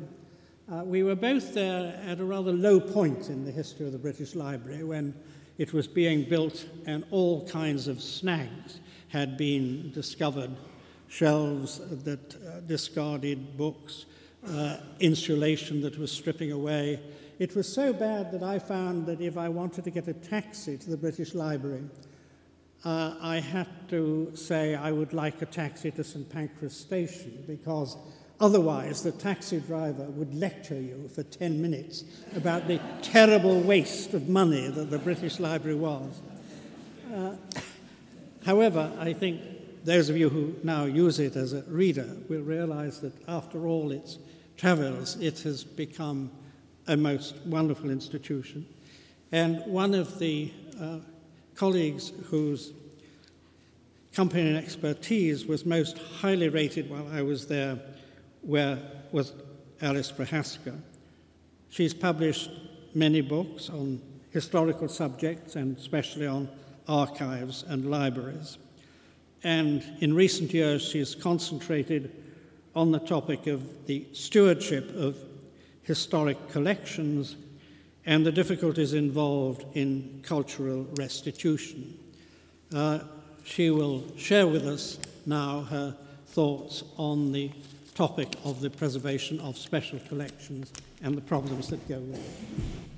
[0.71, 3.97] Uh, we were both there at a rather low point in the history of the
[3.97, 5.13] British Library when
[5.57, 10.51] it was being built and all kinds of snags had been discovered
[11.07, 14.05] shelves that uh, discarded books,
[14.49, 16.99] uh, insulation that was stripping away.
[17.37, 20.77] It was so bad that I found that if I wanted to get a taxi
[20.77, 21.83] to the British Library,
[22.85, 27.95] uh, I had to say I would like a taxi to St Pancras Station because
[28.39, 32.03] otherwise the taxi driver would lecture you for 10 minutes
[32.35, 36.21] about the terrible waste of money that the British Library was.
[37.13, 37.35] Uh,
[38.45, 39.41] however, I think
[39.85, 43.91] those of you who now use it as a reader will realize that after all
[43.91, 44.17] its
[44.57, 46.31] travels, it has become
[46.87, 48.65] a most wonderful institution.
[49.31, 50.99] And one of the uh,
[51.55, 52.73] colleagues whose
[54.13, 57.79] company and expertise was most highly rated while I was there
[58.41, 58.77] where
[59.11, 59.33] was
[59.81, 60.73] Alice Prochaska.
[61.69, 62.51] She's published
[62.93, 66.47] many books on historical subjects and especially on
[66.87, 68.57] archives and libraries.
[69.43, 72.11] And in recent years, she has concentrated
[72.75, 75.17] on the topic of the stewardship of
[75.83, 77.35] historic collections
[78.05, 81.97] and the difficulties involved in cultural restitution.
[82.73, 82.99] Uh,
[83.43, 85.95] she will share with us now her
[86.27, 87.51] thoughts on the
[87.95, 90.71] topic of the preservation of special collections
[91.03, 92.92] and the problems that go with it.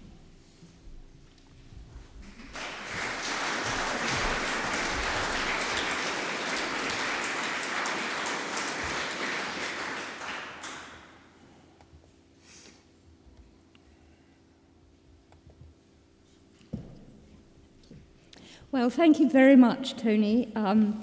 [18.75, 20.51] Well, thank you very much, Tony.
[20.53, 20.99] Um,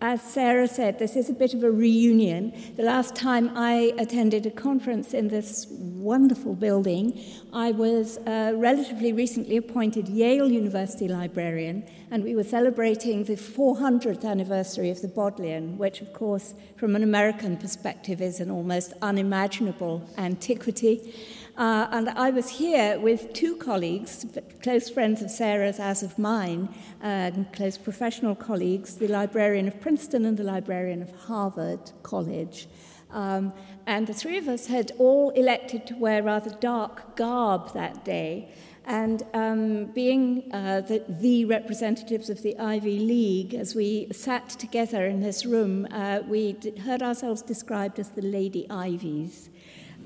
[0.00, 2.52] as Sarah said, this is a bit of a reunion.
[2.74, 9.12] The last time I attended a conference in this wonderful building, I was uh, relatively
[9.12, 15.78] recently appointed Yale University librarian, and we were celebrating the 400th anniversary of the Bodleian,
[15.78, 21.14] which, of course, from an American perspective, is an almost unimaginable antiquity.
[21.58, 24.24] Uh, and I was here with two colleagues,
[24.62, 26.68] close friends of Sarah's as of mine,
[27.02, 32.68] uh, close professional colleagues, the librarian of Princeton and the librarian of Harvard College.
[33.10, 33.52] Um,
[33.86, 38.50] and the three of us had all elected to wear rather dark garb that day.
[38.84, 45.06] And um, being uh, the, the, representatives of the Ivy League, as we sat together
[45.06, 49.50] in this room, uh, we heard ourselves described as the Lady Ivies.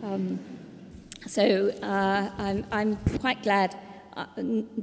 [0.03, 0.41] Um,
[1.27, 3.77] so uh, I'm, I'm quite glad
[4.16, 4.27] uh,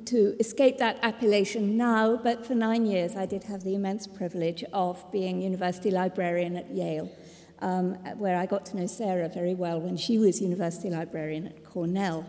[0.06, 4.64] to escape that appellation now, but for nine years I did have the immense privilege
[4.74, 7.10] of being university librarian at Yale.
[7.62, 11.64] um, where I got to know Sarah very well when she was university librarian at
[11.64, 12.26] Cornell.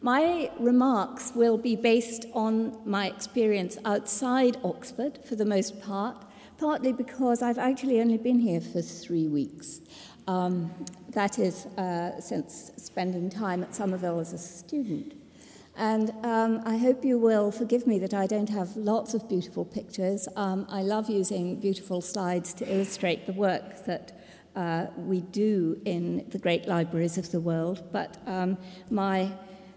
[0.00, 6.24] My remarks will be based on my experience outside Oxford for the most part,
[6.58, 9.80] partly because I've actually only been here for three weeks.
[10.28, 10.70] Um,
[11.16, 15.14] that is, uh, since spending time at Somerville as a student.
[15.74, 19.64] And um, I hope you will forgive me that I don't have lots of beautiful
[19.64, 20.28] pictures.
[20.36, 24.12] Um, I love using beautiful slides to illustrate the work that
[24.54, 28.58] uh, we do in the great libraries of the world, but um,
[28.90, 29.32] my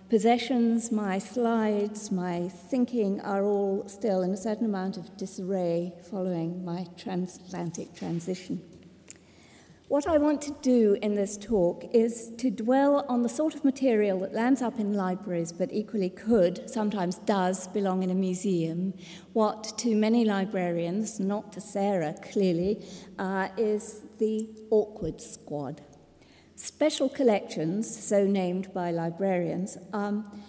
[0.09, 6.65] possessions, my slides, my thinking are all still in a certain amount of disarray following
[6.65, 8.61] my transatlantic transition.
[9.89, 13.65] What I want to do in this talk is to dwell on the sort of
[13.65, 18.93] material that lands up in libraries but equally could, sometimes does, belong in a museum.
[19.33, 22.85] What to many librarians, not to Sarah clearly,
[23.17, 25.81] uh, is the awkward squad.
[26.55, 30.39] Special collections, so named by librarians, um,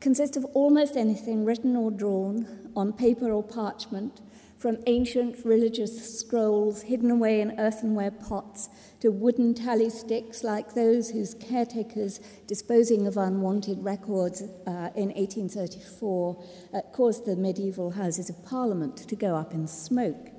[0.00, 4.20] consist of almost anything written or drawn on paper or parchment
[4.64, 11.10] from ancient religious scrolls hidden away in earthenware pots to wooden tally sticks like those
[11.10, 16.42] whose caretakers, disposing of unwanted records uh, in 1834,
[16.72, 20.30] uh, caused the medieval Houses of Parliament to go up in smoke.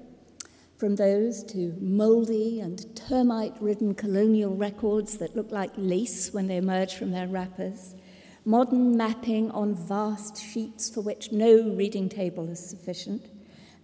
[0.76, 6.58] From those to mouldy and termite ridden colonial records that look like lace when they
[6.58, 7.94] emerge from their wrappers,
[8.44, 13.35] modern mapping on vast sheets for which no reading table is sufficient,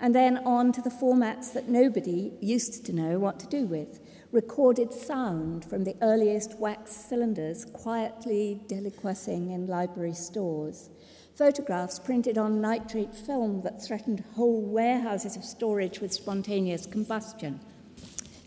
[0.02, 4.00] and then on to the formats that nobody used to know what to do with.
[4.32, 10.90] Recorded sound from the earliest wax cylinders quietly deliquescing in library stores.
[11.36, 17.60] Photographs printed on nitrate film that threatened whole warehouses of storage with spontaneous combustion.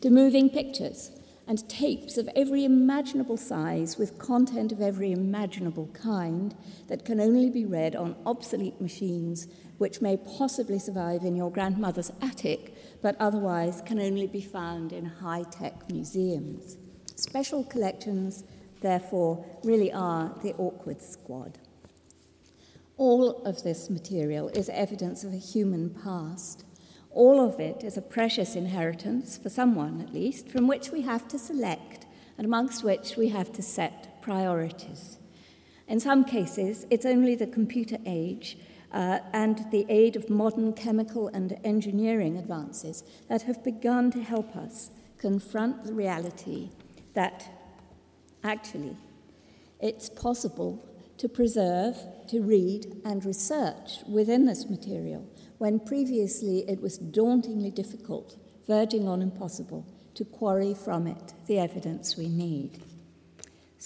[0.01, 1.13] To moving pictures
[1.47, 6.55] and tapes of every imaginable size with content of every imaginable kind
[6.89, 9.47] that can only be read on obsolete machines
[9.79, 15.05] which may possibly survive in your grandmother's attic, but otherwise can only be found in
[15.05, 16.77] high tech museums.
[17.17, 18.45] Special collections,
[18.81, 21.59] therefore, really are the awkward squad.
[22.97, 26.65] All of this material is evidence of a human past.
[27.11, 31.27] All of it is a precious inheritance, for someone at least, from which we have
[31.29, 32.07] to select
[32.39, 35.19] and amongst which we have to set priorities.
[35.87, 38.57] In some cases, it's only the computer age
[38.95, 44.57] uh, and the aid of modern chemical and engineering advances that have begun to help
[44.57, 46.71] us confront the reality
[47.15, 47.49] that
[48.45, 48.97] actually
[49.81, 50.89] it's possible
[51.19, 51.97] to preserve,
[52.29, 55.27] to read, and research within this material
[55.59, 58.37] when previously it was dauntingly difficult,
[58.67, 62.83] verging on impossible, to quarry from it the evidence we need.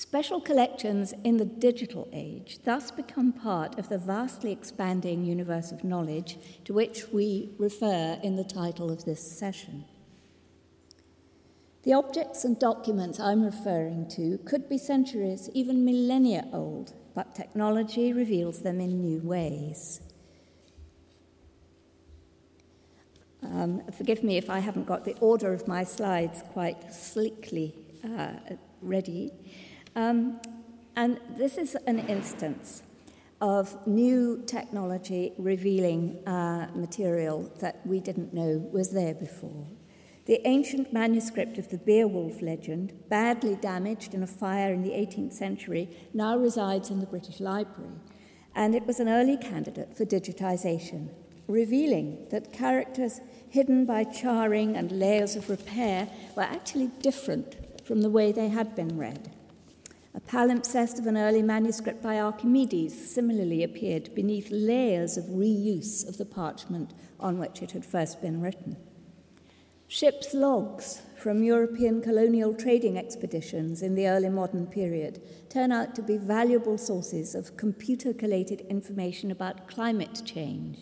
[0.00, 5.82] Special collections in the digital age thus become part of the vastly expanding universe of
[5.82, 9.86] knowledge to which we refer in the title of this session.
[11.82, 18.12] The objects and documents I'm referring to could be centuries, even millennia old, but technology
[18.12, 20.00] reveals them in new ways.
[23.42, 27.74] Um, forgive me if I haven't got the order of my slides quite slickly
[28.04, 28.34] uh,
[28.80, 29.32] ready.
[29.98, 30.40] Um,
[30.94, 32.84] and this is an instance
[33.40, 39.66] of new technology revealing uh, material that we didn't know was there before.
[40.26, 45.32] The ancient manuscript of the Beowulf legend, badly damaged in a fire in the 18th
[45.32, 47.90] century, now resides in the British Library,
[48.54, 51.08] and it was an early candidate for digitization,
[51.48, 53.20] revealing that characters
[53.50, 58.76] hidden by charring and layers of repair were actually different from the way they had
[58.76, 59.32] been read.
[60.18, 66.18] A palimpsest of an early manuscript by Archimedes similarly appeared beneath layers of reuse of
[66.18, 68.76] the parchment on which it had first been written.
[69.86, 76.02] Ship's logs from European colonial trading expeditions in the early modern period turn out to
[76.02, 80.78] be valuable sources of computer collated information about climate change.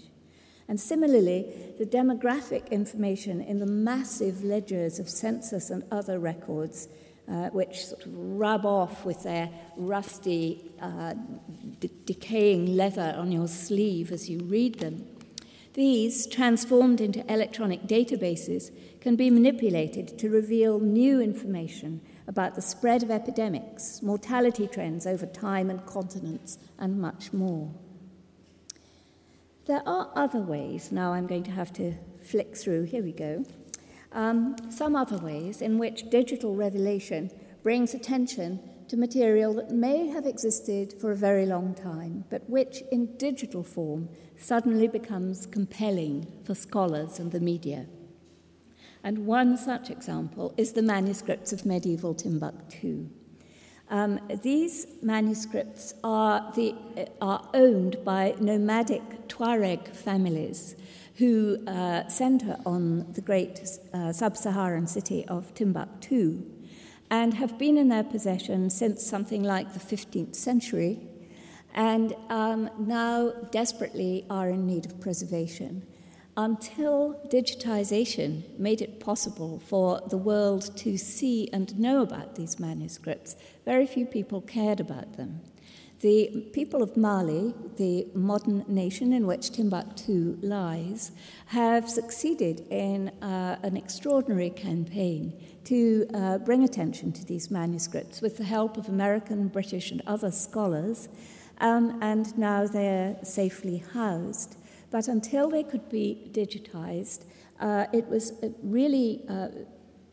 [0.66, 6.88] And similarly, the demographic information in the massive ledgers of census and other records
[7.28, 11.14] uh, which sort of rub off with their rusty, uh,
[12.04, 15.04] decaying leather on your sleeve as you read them.
[15.74, 18.70] These, transformed into electronic databases,
[19.00, 25.26] can be manipulated to reveal new information about the spread of epidemics, mortality trends over
[25.26, 27.70] time and continents, and much more.
[29.66, 33.44] There are other ways, now I'm going to have to flick through, here we go,
[34.12, 37.30] um, some other ways in which digital revelation
[37.62, 42.82] brings attention to material that may have existed for a very long time, but which
[42.92, 47.86] in digital form suddenly becomes compelling for scholars and the media.
[49.02, 53.08] And one such example is the manuscripts of medieval Timbuktu.
[53.88, 56.74] Um, these manuscripts are, the,
[57.20, 60.74] are owned by nomadic Tuareg families
[61.18, 63.60] who uh, center on the great
[63.94, 66.42] uh, sub Saharan city of Timbuktu
[67.10, 71.00] and have been in their possession since something like the 15th century
[71.74, 75.86] and um, now desperately are in need of preservation.
[76.38, 83.36] Until digitization made it possible for the world to see and know about these manuscripts,
[83.64, 85.40] very few people cared about them.
[86.06, 91.10] The people of Mali, the modern nation in which Timbuktu lies,
[91.46, 95.32] have succeeded in uh, an extraordinary campaign
[95.64, 100.30] to uh, bring attention to these manuscripts with the help of American, British, and other
[100.30, 101.08] scholars,
[101.58, 104.54] um, and now they're safely housed.
[104.92, 107.24] But until they could be digitized,
[107.58, 109.48] uh, it was uh, really uh,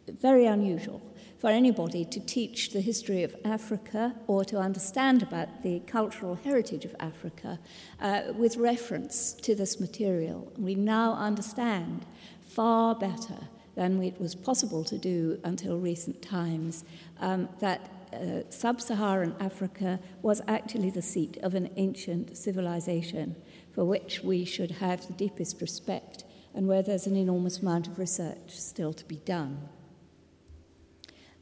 [0.08, 1.04] very unusual
[1.44, 6.86] for anybody to teach the history of Africa or to understand about the cultural heritage
[6.86, 7.60] of Africa
[8.00, 10.50] uh, with reference to this material.
[10.58, 12.06] We now understand
[12.48, 16.86] far better than it was possible to do until recent times
[17.20, 23.36] um, that uh, sub Saharan Africa was actually the seat of an ancient civilization
[23.76, 26.24] for which we should have the deepest respect
[26.56, 29.68] and where there's an enormous amount of research still to be done.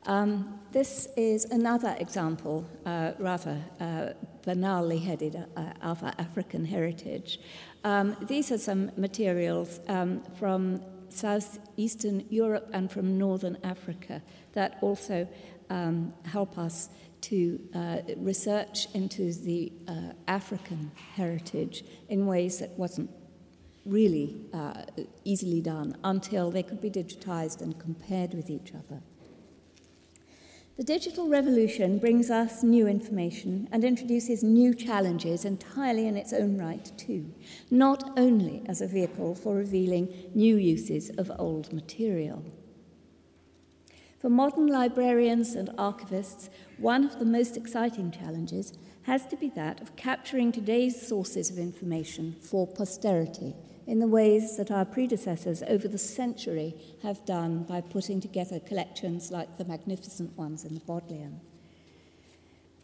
[0.05, 4.09] Um, this is another example, uh, rather uh,
[4.43, 7.39] banally headed, uh, of African heritage.
[7.83, 14.21] Um, these are some materials um, from southeastern Europe and from northern Africa
[14.53, 15.27] that also
[15.69, 16.89] um, help us
[17.21, 23.09] to uh, research into the uh, African heritage in ways that wasn't
[23.85, 24.83] really uh,
[25.23, 29.01] easily done until they could be digitized and compared with each other.
[30.81, 36.57] The digital revolution brings us new information and introduces new challenges entirely in its own
[36.57, 37.31] right, too,
[37.69, 42.43] not only as a vehicle for revealing new uses of old material.
[44.17, 48.73] For modern librarians and archivists, one of the most exciting challenges
[49.03, 53.53] has to be that of capturing today's sources of information for posterity
[53.87, 59.31] in the ways that our predecessors over the century have done by putting together collections
[59.31, 61.41] like the magnificent ones in the Bodleian.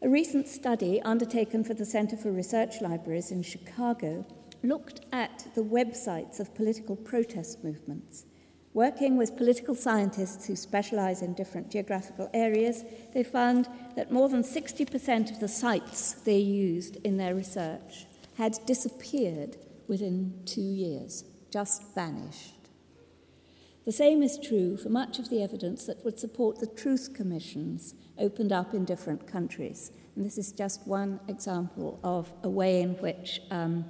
[0.01, 4.25] A recent study undertaken for the Center for Research Libraries in Chicago
[4.63, 8.25] looked at the websites of political protest movements.
[8.73, 12.83] Working with political scientists who specialize in different geographical areas,
[13.13, 18.05] they found that more than 60% of the sites they used in their research
[18.37, 19.57] had disappeared
[19.87, 22.53] within two years, just vanished.
[23.85, 27.95] The same is true for much of the evidence that would support the truth commissions
[28.17, 29.91] opened up in different countries.
[30.15, 33.85] And this is just one example of a way in which um,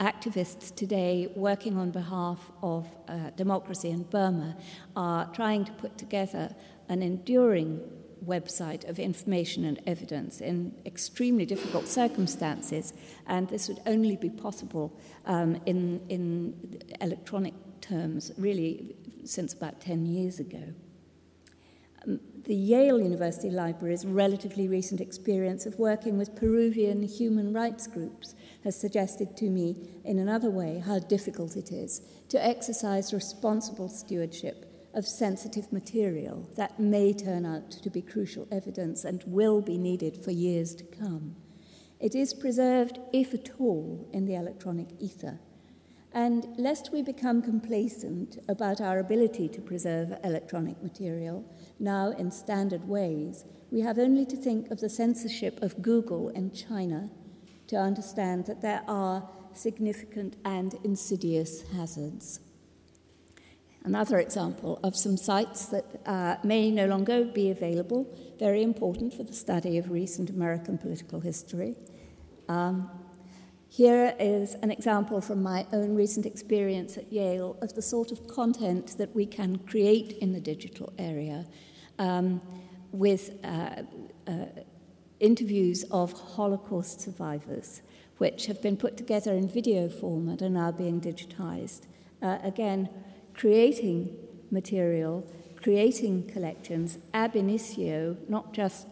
[0.00, 4.56] activists today working on behalf of uh, democracy in Burma
[4.96, 6.54] are trying to put together
[6.88, 7.80] an enduring
[8.26, 12.92] website of information and evidence in extremely difficult circumstances,
[13.26, 20.06] and this would only be possible um, in, in electronic terms, really, since about 10
[20.06, 20.62] years ago.
[22.06, 28.34] Um, the Yale University Library's relatively recent experience of working with Peruvian human rights groups
[28.64, 34.71] has suggested to me, in another way, how difficult it is to exercise responsible stewardship
[34.94, 40.22] of sensitive material that may turn out to be crucial evidence and will be needed
[40.22, 41.36] for years to come.
[42.00, 45.38] It is preserved, if at all, in the electronic ether.
[46.12, 51.44] And lest we become complacent about our ability to preserve electronic material,
[51.78, 56.50] now in standard ways, we have only to think of the censorship of Google in
[56.52, 57.08] China
[57.68, 62.40] to understand that there are significant and insidious hazards.
[63.84, 68.06] Another example of some sites that uh, may no longer be available,
[68.38, 71.74] very important for the study of recent American political history.
[72.48, 72.88] Um,
[73.68, 78.28] here is an example from my own recent experience at Yale of the sort of
[78.28, 81.46] content that we can create in the digital area
[81.98, 82.40] um,
[82.92, 83.82] with uh,
[84.28, 84.46] uh,
[85.18, 87.82] interviews of Holocaust survivors,
[88.18, 91.86] which have been put together in video form and are now being digitized.
[92.20, 92.88] Uh, again,
[93.42, 94.16] creating
[94.52, 95.26] material,
[95.60, 98.86] creating collections ab initio, not just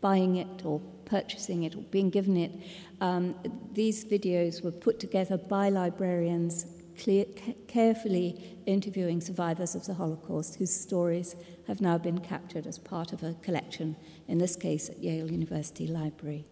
[0.00, 2.52] buying it or purchasing it or being given it.
[3.00, 3.34] Um,
[3.72, 6.66] these videos were put together by librarians
[7.02, 7.24] clear,
[7.66, 11.34] carefully interviewing survivors of the Holocaust whose stories
[11.66, 13.96] have now been captured as part of a collection,
[14.28, 16.44] in this case at Yale University Library.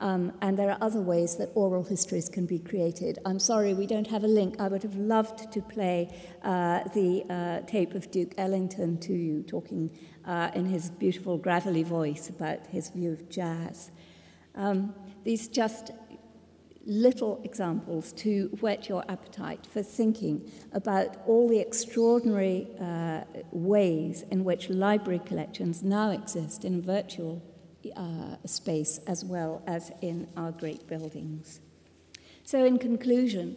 [0.00, 3.18] Um, and there are other ways that oral histories can be created.
[3.24, 4.56] I'm sorry we don't have a link.
[4.58, 9.42] I would have loved to play uh, the uh, tape of Duke Ellington to you,
[9.44, 13.92] talking uh, in his beautiful gravelly voice about his view of jazz.
[14.56, 15.92] Um, these just
[16.86, 23.22] little examples to whet your appetite for thinking about all the extraordinary uh,
[23.52, 27.42] ways in which library collections now exist in virtual
[27.96, 31.60] uh, space as well as in our great buildings.
[32.44, 33.56] So, in conclusion,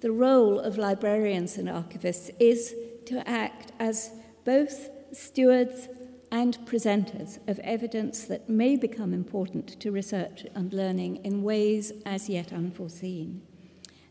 [0.00, 2.74] the role of librarians and archivists is
[3.06, 4.10] to act as
[4.44, 5.88] both stewards
[6.30, 12.28] and presenters of evidence that may become important to research and learning in ways as
[12.28, 13.42] yet unforeseen.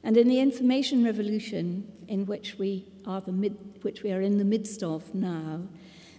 [0.03, 4.45] And in the information revolution in which we are, mid, which we are in the
[4.45, 5.67] midst of now,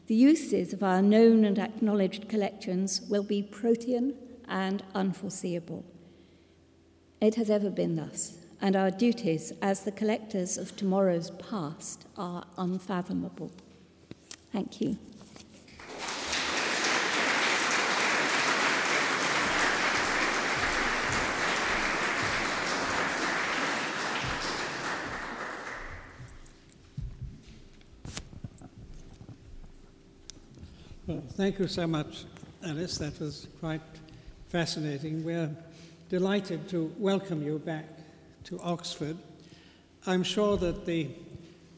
[0.08, 4.14] the uses of our known and acknowledged collections will be protean
[4.48, 5.84] and unforeseeable.
[7.20, 12.46] It has ever been thus, and our duties as the collectors of tomorrow's past are
[12.56, 13.52] unfathomable.
[14.50, 14.98] Thank you.
[31.08, 32.26] Thank you so much,
[32.62, 32.98] Alice.
[32.98, 33.80] That was quite
[34.50, 35.24] fascinating.
[35.24, 35.48] We're
[36.10, 37.86] delighted to welcome you back
[38.44, 39.16] to Oxford.
[40.06, 41.08] I'm sure that the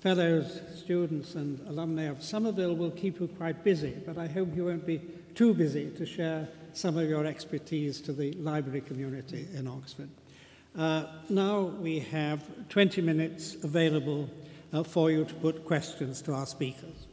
[0.00, 4.64] fellows, students, and alumni of Somerville will keep you quite busy, but I hope you
[4.64, 5.00] won't be
[5.36, 10.08] too busy to share some of your expertise to the library community in Oxford.
[10.76, 14.28] Uh, now we have 20 minutes available
[14.72, 17.06] uh, for you to put questions to our speakers.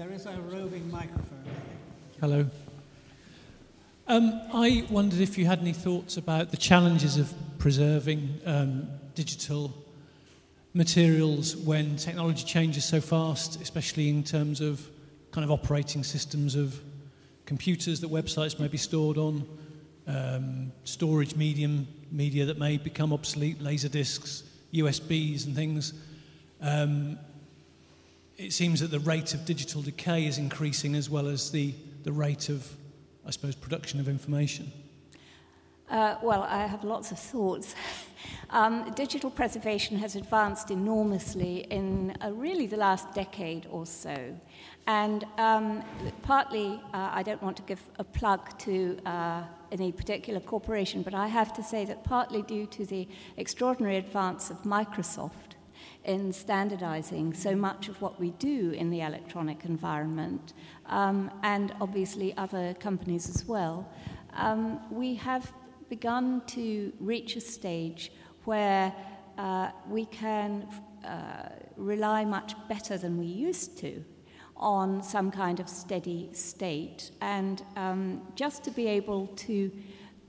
[0.00, 1.44] There is a roving microphone.
[2.22, 2.46] Hello.
[4.08, 9.74] Um, I wondered if you had any thoughts about the challenges of preserving um, digital
[10.72, 14.88] materials when technology changes so fast, especially in terms of
[15.32, 16.80] kind of operating systems of
[17.44, 19.46] computers that websites may be stored on,
[20.06, 25.92] um, storage medium media that may become obsolete, laser discs, USBs, and things.
[26.62, 27.18] Um,
[28.40, 31.74] it seems that the rate of digital decay is increasing as well as the,
[32.04, 32.74] the rate of,
[33.26, 34.72] I suppose, production of information.
[35.90, 37.74] Uh, well, I have lots of thoughts.
[38.50, 44.36] Um, digital preservation has advanced enormously in uh, really the last decade or so.
[44.86, 45.82] And um,
[46.22, 51.14] partly, uh, I don't want to give a plug to uh, any particular corporation, but
[51.14, 55.49] I have to say that partly due to the extraordinary advance of Microsoft,
[56.04, 60.54] in standardizing so much of what we do in the electronic environment,
[60.86, 63.86] um, and obviously other companies as well,
[64.34, 65.52] um, we have
[65.88, 68.12] begun to reach a stage
[68.44, 68.94] where
[69.38, 70.66] uh, we can
[71.04, 74.04] uh, rely much better than we used to
[74.56, 77.10] on some kind of steady state.
[77.20, 79.72] And um, just to be able to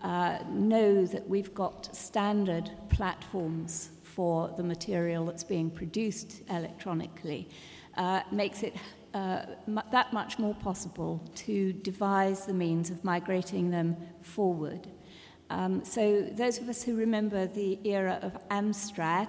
[0.01, 7.47] uh, know that we've got standard platforms for the material that's being produced electronically
[7.97, 8.76] uh, makes it
[9.14, 9.45] uh,
[9.91, 14.88] that much more possible to devise the means of migrating them forward.
[15.49, 19.28] Um, so, those of us who remember the era of Amstrad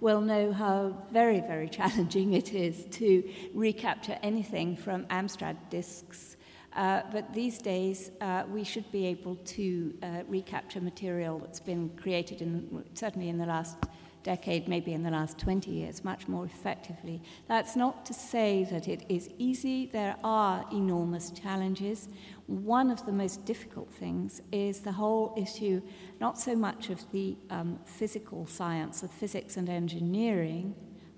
[0.00, 6.36] will know how very, very challenging it is to recapture anything from Amstrad disks.
[6.72, 11.90] Uh, but these days, uh, we should be able to uh, recapture material that's been
[12.00, 13.76] created in, certainly in the last
[14.22, 17.22] decade, maybe in the last 20 years, much more effectively.
[17.48, 19.86] That's not to say that it is easy.
[19.86, 22.08] There are enormous challenges.
[22.46, 25.80] One of the most difficult things is the whole issue,
[26.20, 30.74] not so much of the um, physical science, of physics and engineering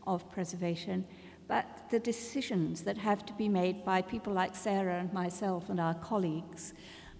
[0.06, 1.04] of preservation,
[1.48, 5.78] but the decisions that have to be made by people like Sarah and myself and
[5.80, 6.74] our colleagues.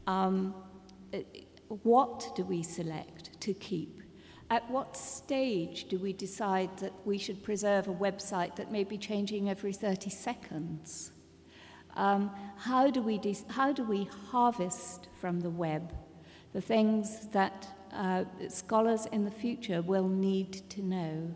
[0.06, 0.54] Um,
[1.82, 4.01] what do we select to keep?
[4.52, 8.98] At what stage do we decide that we should preserve a website that may be
[8.98, 11.10] changing every 30 seconds?
[11.96, 15.94] Um, how, do we de- how do we harvest from the web
[16.52, 21.34] the things that uh, scholars in the future will need to know.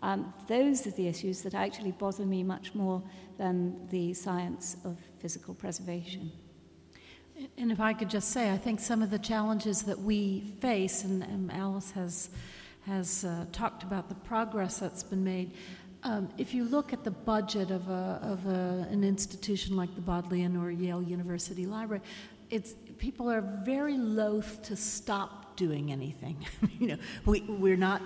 [0.00, 3.00] Um, those are the issues that actually bother me much more
[3.36, 6.32] than the science of physical preservation.
[7.56, 11.04] And if I could just say, I think some of the challenges that we face,
[11.04, 12.30] and, and Alice has,
[12.86, 15.52] has uh, talked about the progress that's been made.
[16.02, 20.00] Um, if you look at the budget of, a, of a, an institution like the
[20.00, 22.02] Bodleian or Yale University Library,
[22.50, 26.44] it's, people are very loath to stop doing anything.
[26.78, 28.02] you know, we, we're not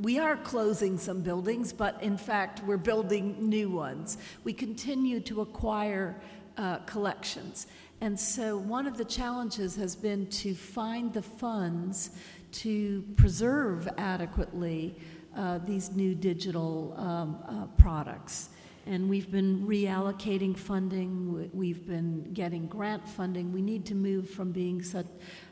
[0.00, 4.18] we are closing some buildings, but in fact, we're building new ones.
[4.44, 6.20] We continue to acquire
[6.58, 7.66] uh, collections.
[8.00, 12.10] And so, one of the challenges has been to find the funds
[12.52, 14.96] to preserve adequately
[15.36, 18.50] uh, these new digital um, uh, products.
[18.86, 23.52] And we've been reallocating funding, we've been getting grant funding.
[23.52, 25.06] We need to move from being such,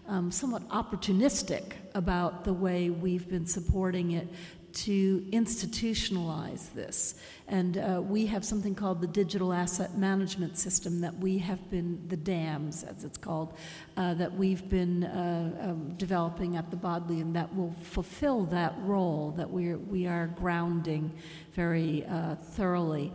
[0.07, 4.29] um, somewhat opportunistic about the way we've been supporting it
[4.75, 7.15] to institutionalize this.
[7.47, 12.03] And uh, we have something called the Digital Asset Management System that we have been,
[12.09, 13.55] the DAMS as it's called,
[13.97, 19.33] uh, that we've been uh, um, developing at the Bodleian that will fulfill that role
[19.37, 21.13] that we're, we are grounding
[21.53, 23.13] very uh, thoroughly.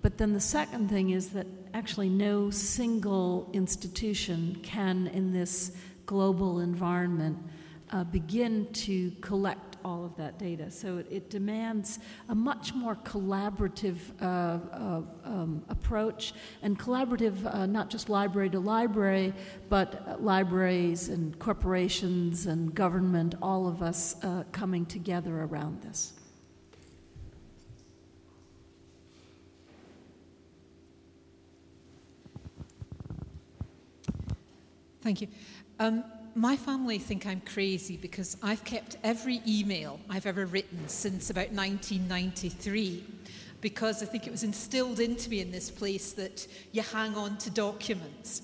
[0.00, 5.72] But then the second thing is that actually no single institution can, in this
[6.06, 7.38] global environment,
[7.90, 10.70] uh, begin to collect all of that data.
[10.70, 17.66] So it, it demands a much more collaborative uh, uh, um, approach, and collaborative uh,
[17.66, 19.32] not just library to library,
[19.68, 26.12] but libraries and corporations and government, all of us uh, coming together around this.
[35.02, 35.28] Thank you.
[35.80, 36.04] Um,
[36.34, 41.50] my family think I'm crazy because I've kept every email I've ever written since about
[41.52, 43.04] 1993
[43.60, 47.36] because I think it was instilled into me in this place that you hang on
[47.38, 48.42] to documents.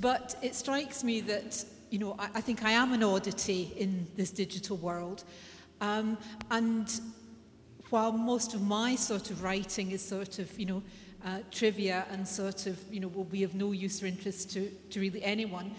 [0.00, 4.06] But it strikes me that, you know, I, I think I am an oddity in
[4.16, 5.24] this digital world.
[5.80, 6.16] Um,
[6.50, 7.00] and
[7.90, 10.82] while most of my sort of writing is sort of, you know,
[11.24, 14.70] uh, trivia and sort of, you know, will be of no use or interest to,
[14.90, 15.74] to really anyone,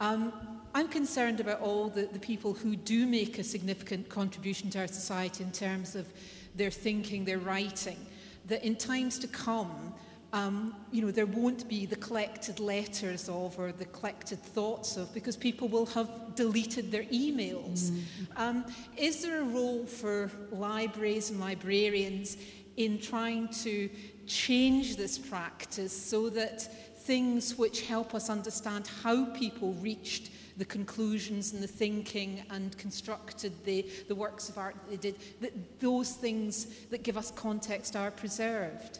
[0.00, 0.32] um,
[0.74, 4.86] I'm concerned about all the, the people who do make a significant contribution to our
[4.86, 6.06] society in terms of
[6.54, 7.98] their thinking, their writing,
[8.46, 9.94] that in times to come,
[10.32, 15.12] um, you know, there won't be the collected letters of or the collected thoughts of
[15.14, 17.90] because people will have deleted their emails.
[17.90, 18.02] Mm.
[18.36, 18.64] Um,
[18.96, 22.36] is there a role for libraries and librarians
[22.76, 23.88] in trying to
[24.26, 26.62] change this practice so that
[26.98, 33.52] things which help us understand how people reached the conclusions and the thinking and constructed
[33.64, 37.96] the, the works of art that they did, that those things that give us context
[37.96, 38.98] are preserved.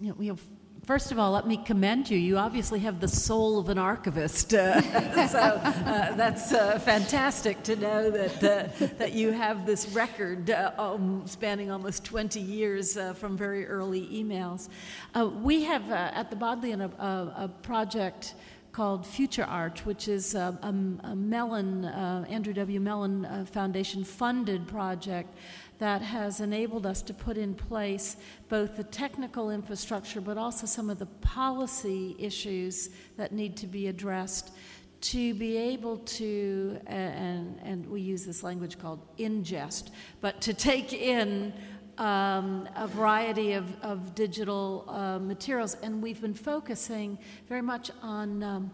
[0.00, 0.40] Yeah, we have
[0.84, 2.18] First of all, let me commend you.
[2.18, 4.52] You obviously have the soul of an archivist.
[4.52, 4.80] Uh,
[5.28, 10.72] so uh, that's uh, fantastic to know that, uh, that you have this record uh,
[10.76, 14.68] um, spanning almost 20 years uh, from very early emails.
[15.40, 18.34] we have at the Bodleian a, a, a project
[18.72, 20.68] called futureArch, which is a, a,
[21.08, 22.80] a Mellon, uh, Andrew W.
[22.80, 25.36] Mellon uh, Foundation funded project
[25.78, 28.16] that has enabled us to put in place
[28.48, 33.88] both the technical infrastructure but also some of the policy issues that need to be
[33.88, 34.52] addressed
[35.02, 40.92] to be able to, and, and we use this language called ingest, but to take
[40.92, 41.52] in
[42.02, 47.16] um, a variety of, of digital uh, materials, and we've been focusing
[47.48, 48.70] very much on um,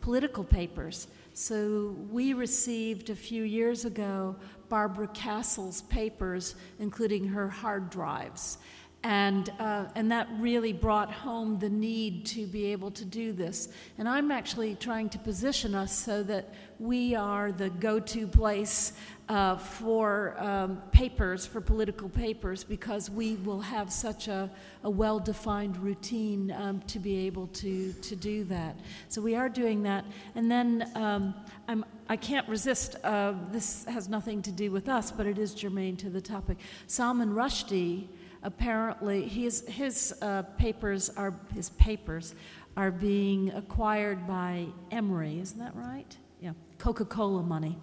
[0.00, 1.06] political papers.
[1.32, 4.34] So we received a few years ago
[4.68, 8.58] Barbara Castle's papers, including her hard drives.
[9.04, 13.68] And, uh, and that really brought home the need to be able to do this.
[13.98, 18.92] And I'm actually trying to position us so that we are the go to place
[19.28, 24.50] uh, for um, papers, for political papers, because we will have such a,
[24.84, 28.78] a well defined routine um, to be able to, to do that.
[29.08, 30.04] So we are doing that.
[30.34, 31.34] And then um,
[31.66, 35.54] I'm, I can't resist, uh, this has nothing to do with us, but it is
[35.54, 36.58] germane to the topic.
[36.86, 38.08] Salman Rushdie
[38.42, 42.34] apparently his, his uh, papers are his papers
[42.76, 46.16] are being acquired by Emory, isn't that right?
[46.40, 47.78] Yeah, Coca-Cola money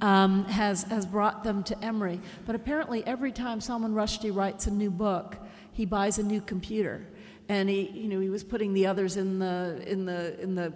[0.00, 2.20] um, has has brought them to Emory.
[2.46, 5.36] But apparently, every time Salman Rushdie writes a new book,
[5.72, 7.06] he buys a new computer,
[7.48, 10.72] and he you know he was putting the others in the in the in the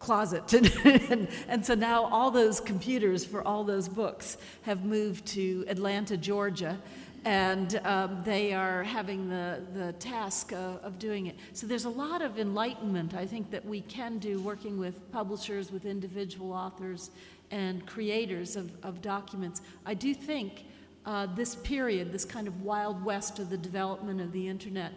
[0.00, 0.52] closet.
[0.84, 6.14] and, and, so now all those computers for all those books have moved to Atlanta,
[6.14, 6.78] Georgia,
[7.24, 11.36] and um, they are having the, the task uh, of doing it.
[11.54, 15.72] So there's a lot of enlightenment, I think, that we can do working with publishers,
[15.72, 17.10] with individual authors,
[17.50, 19.62] and creators of, of documents.
[19.86, 20.64] I do think
[21.06, 24.92] uh, this period, this kind of wild west of the development of the internet,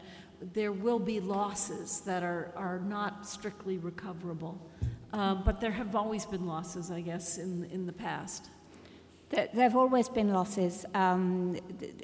[0.54, 4.60] there will be losses that are, are not strictly recoverable.
[5.14, 8.50] Um, but there have always been losses, I guess, in, in the past.
[9.30, 10.86] There, have always been losses.
[10.94, 11.58] Um,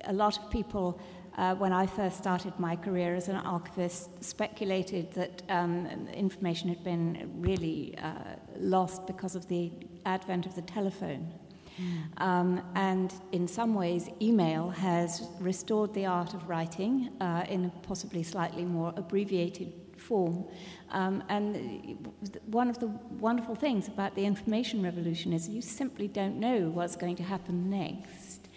[0.03, 0.99] a lot of people,
[1.37, 6.83] uh, when I first started my career as an archivist, speculated that um, information had
[6.83, 9.71] been really uh, lost because of the
[10.05, 11.33] advent of the telephone.
[11.79, 12.21] Mm.
[12.21, 17.69] Um, and in some ways, email has restored the art of writing uh, in a
[17.87, 19.73] possibly slightly more abbreviated
[20.07, 20.45] form.
[20.91, 22.13] Um, and
[22.45, 22.87] one of the
[23.19, 27.69] wonderful things about the information revolution is you simply don't know what's going to happen
[27.69, 28.49] next.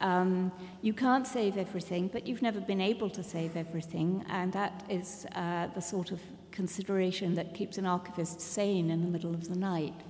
[0.00, 0.52] Um,
[0.82, 5.26] you can't save everything, but you've never been able to save everything, and that is
[5.34, 9.56] uh, the sort of consideration that keeps an archivist sane in the middle of the
[9.56, 10.00] night.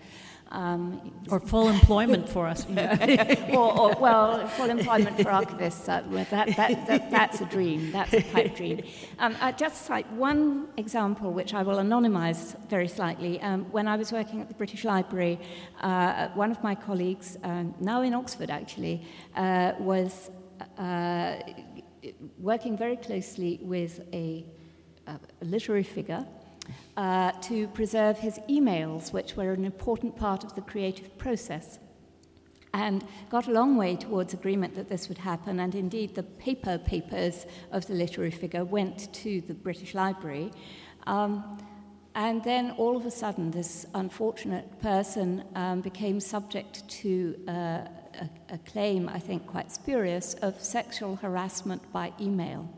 [0.50, 2.66] Um, or full employment for us.
[3.50, 5.88] or, or, well, full employment for archivists.
[5.88, 7.90] Uh, that, that, that, that's a dream.
[7.90, 8.82] That's a pipe dream.
[9.18, 13.40] Um, uh, just cite one example, which I will anonymize very slightly.
[13.40, 15.40] Um, when I was working at the British Library,
[15.80, 19.02] uh, one of my colleagues, uh, now in Oxford actually,
[19.34, 20.30] uh, was
[20.78, 21.36] uh,
[22.38, 24.44] working very closely with a,
[25.06, 26.24] a literary figure
[26.96, 31.78] uh, to preserve his emails, which were an important part of the creative process.
[32.72, 36.78] And got a long way towards agreement that this would happen, and indeed the paper
[36.78, 40.50] papers of the literary figure went to the British Library.
[41.06, 41.58] Um,
[42.16, 48.28] and then all of a sudden, this unfortunate person um, became subject to uh, a,
[48.50, 52.68] a claim, I think quite spurious, of sexual harassment by email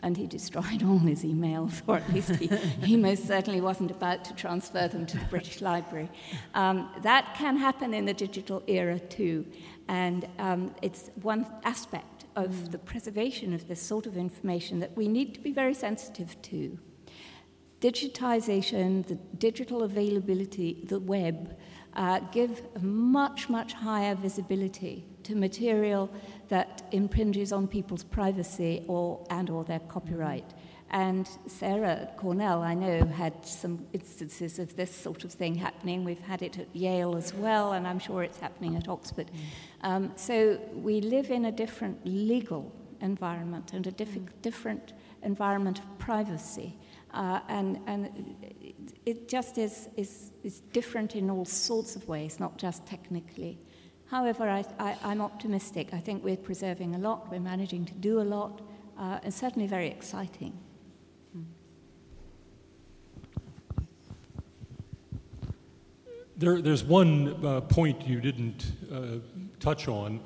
[0.00, 2.46] and he destroyed all his emails, or at least he,
[2.84, 6.08] he most certainly wasn't about to transfer them to the British Library.
[6.54, 9.46] Um, that can happen in the digital era too,
[9.88, 15.08] and um, it's one aspect of the preservation of this sort of information that we
[15.08, 16.78] need to be very sensitive to.
[17.80, 21.56] Digitization, the digital availability, the web,
[21.94, 26.08] uh, give much, much higher visibility to material
[26.48, 30.54] that impinges on people's privacy or, and or their copyright.
[30.90, 36.02] And Sarah at Cornell, I know, had some instances of this sort of thing happening.
[36.02, 39.30] We've had it at Yale as well, and I'm sure it's happening at Oxford.
[39.82, 42.72] Um, so we live in a different legal
[43.02, 46.74] environment and a diff- different environment of privacy.
[47.12, 48.34] Uh, and, and
[49.04, 53.58] it just is, is, is different in all sorts of ways, not just technically.
[54.10, 55.92] However, I, am optimistic.
[55.92, 58.62] I think we're preserving a lot, we're managing to do a lot,
[58.98, 60.58] uh, and certainly very exciting.
[66.38, 69.18] There, there's one uh, point you didn't uh,
[69.60, 70.20] touch on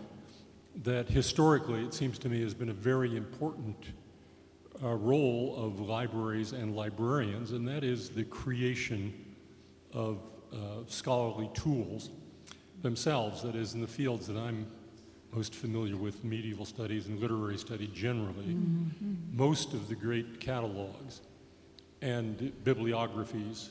[0.85, 3.77] that historically, it seems to me, has been a very important
[4.83, 9.13] uh, role of libraries and librarians, and that is the creation
[9.93, 10.19] of
[10.53, 10.57] uh,
[10.87, 12.11] scholarly tools
[12.83, 14.67] themselves, that is, in the fields that I'm
[15.33, 19.15] most familiar with, medieval studies and literary study generally, mm-hmm.
[19.33, 21.23] most of the great catalogs
[22.03, 23.71] and bibliographies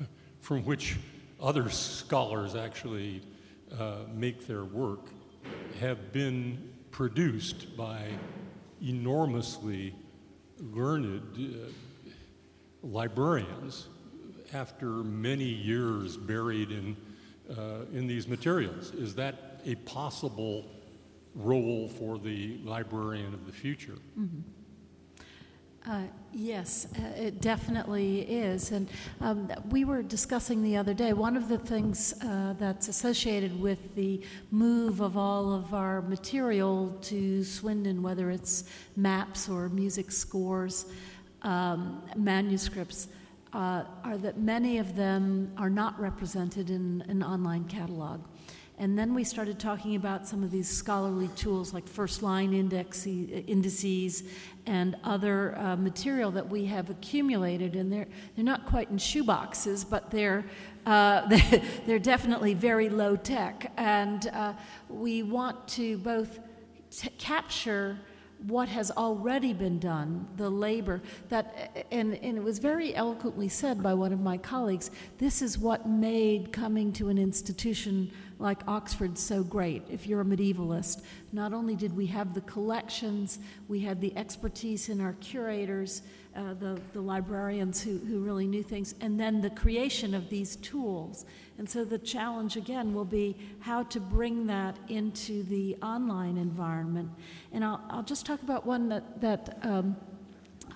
[0.40, 0.96] from which
[1.40, 3.22] other scholars actually
[3.78, 5.10] uh, make their work
[5.78, 8.08] have been produced by
[8.82, 9.94] enormously
[10.72, 11.68] learned uh,
[12.82, 13.88] librarians
[14.52, 16.96] after many years buried in
[17.50, 18.92] uh, in these materials.
[18.92, 20.66] Is that a possible
[21.34, 23.98] role for the librarian of the future?
[24.18, 24.40] Mm-hmm.
[25.86, 26.02] Uh,
[26.34, 28.72] yes, uh, it definitely is.
[28.72, 28.90] And
[29.22, 33.94] um, we were discussing the other day, one of the things uh, that's associated with
[33.94, 34.20] the
[34.50, 38.64] move of all of our material to Swindon, whether it's
[38.96, 40.86] maps or music scores,
[41.40, 43.08] um, manuscripts,
[43.52, 48.20] uh, are that many of them are not represented in an online catalog.
[48.80, 54.22] And then we started talking about some of these scholarly tools like first line indices
[54.66, 57.74] and other uh, material that we have accumulated.
[57.74, 60.44] And they're, they're not quite in shoeboxes, but they're,
[60.86, 61.28] uh,
[61.86, 63.72] they're definitely very low tech.
[63.76, 64.52] And uh,
[64.88, 66.38] we want to both
[66.92, 67.98] t- capture
[68.46, 73.82] what has already been done, the labor that, and, and it was very eloquently said
[73.82, 79.18] by one of my colleagues this is what made coming to an institution like Oxford
[79.18, 79.82] so great.
[79.90, 84.88] If you're a medievalist, not only did we have the collections, we had the expertise
[84.88, 86.02] in our curators,
[86.36, 90.54] uh, the, the librarians who, who really knew things, and then the creation of these
[90.56, 91.24] tools.
[91.58, 97.10] And so the challenge again will be how to bring that into the online environment.
[97.52, 99.96] And I'll, I'll just talk about one that, that um,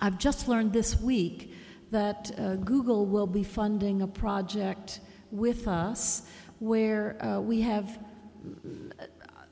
[0.01, 1.53] I've just learned this week
[1.91, 4.99] that uh, Google will be funding a project
[5.31, 6.23] with us
[6.59, 7.99] where uh, we have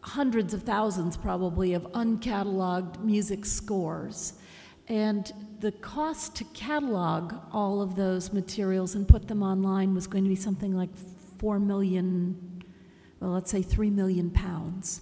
[0.01, 4.34] hundreds of thousands probably of uncatalogued music scores.
[4.88, 10.23] And the cost to catalog all of those materials and put them online was going
[10.23, 10.89] to be something like
[11.41, 12.61] 4 million,
[13.19, 15.01] well, let's say 3 million pounds.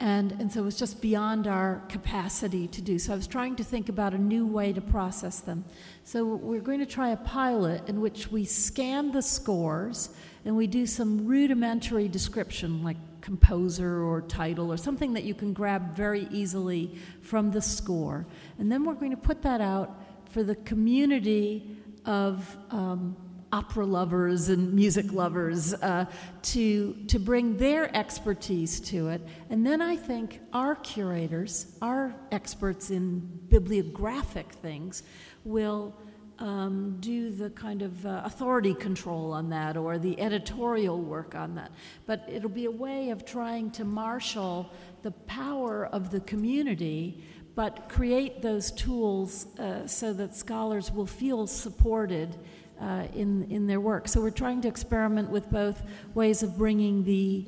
[0.00, 2.98] And, and so it was just beyond our capacity to do.
[2.98, 5.64] So I was trying to think about a new way to process them.
[6.02, 10.08] So we're going to try a pilot in which we scan the scores
[10.44, 15.52] and we do some rudimentary description, like composer or title or something that you can
[15.52, 18.26] grab very easily from the score.
[18.58, 20.02] And then we're going to put that out
[20.32, 23.16] for the community of um,
[23.52, 26.06] opera lovers and music lovers uh,
[26.40, 29.20] to, to bring their expertise to it.
[29.50, 35.02] And then I think our curators, our experts in bibliographic things,
[35.44, 35.94] will
[36.38, 41.54] um, do the kind of uh, authority control on that or the editorial work on
[41.56, 41.70] that.
[42.06, 44.70] But it'll be a way of trying to marshal
[45.02, 47.22] the power of the community
[47.54, 52.38] but create those tools uh, so that scholars will feel supported
[52.82, 54.08] uh, in, in their work.
[54.08, 55.82] So we're trying to experiment with both
[56.14, 57.46] ways of bringing the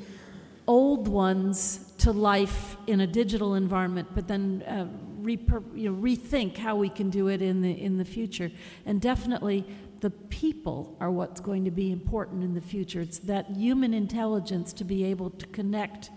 [0.67, 4.87] old ones to life in a digital environment, but then uh,
[5.27, 8.51] you know, rethink how we can do it in the, in the future.
[8.87, 9.67] And definitely,
[10.01, 13.01] the people are what's going to be important in the future.
[13.01, 16.11] It's that human intelligence to be able to connect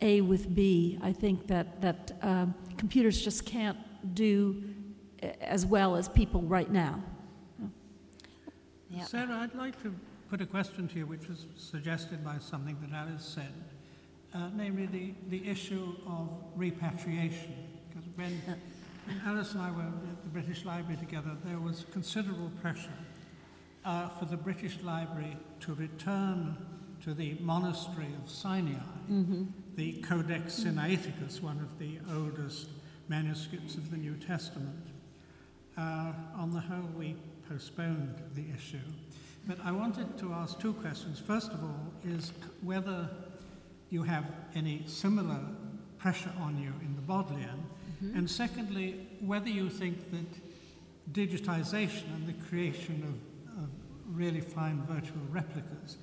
[0.00, 0.98] A with B.
[1.02, 2.46] I think that, that uh,
[2.76, 3.78] computers just can't
[4.14, 4.62] do
[5.40, 7.02] as well as people right now.
[8.92, 9.06] Yep.
[9.06, 9.94] Sarah, I'd like to
[10.28, 13.52] put a question to you which was suggested by something that Alice said,
[14.34, 17.54] uh, namely the, the issue of repatriation.
[17.88, 18.40] Because when,
[19.06, 22.92] when Alice and I were at the British Library together, there was considerable pressure
[23.84, 26.56] uh, for the British Library to return
[27.02, 28.74] to the monastery of Sinai,
[29.10, 29.44] mm-hmm.
[29.76, 32.68] the Codex Sinaiticus, one of the oldest
[33.08, 34.86] manuscripts of the New Testament.
[35.76, 37.16] Uh, on the whole, we
[37.48, 38.78] postponed the issue.
[39.46, 41.18] But I wanted to ask two questions.
[41.18, 42.32] First of all, is
[42.62, 43.08] whether
[43.90, 44.24] you have
[44.54, 45.40] any similar
[45.98, 47.64] pressure on you in the Bodleian,
[48.02, 48.16] mm-hmm.
[48.16, 53.68] and secondly, whether you think that digitization and the creation of, of
[54.06, 55.96] really fine virtual replicas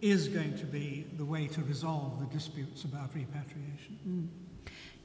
[0.00, 3.98] is going to be the way to resolve the disputes about repatriation.
[4.06, 4.41] Mm.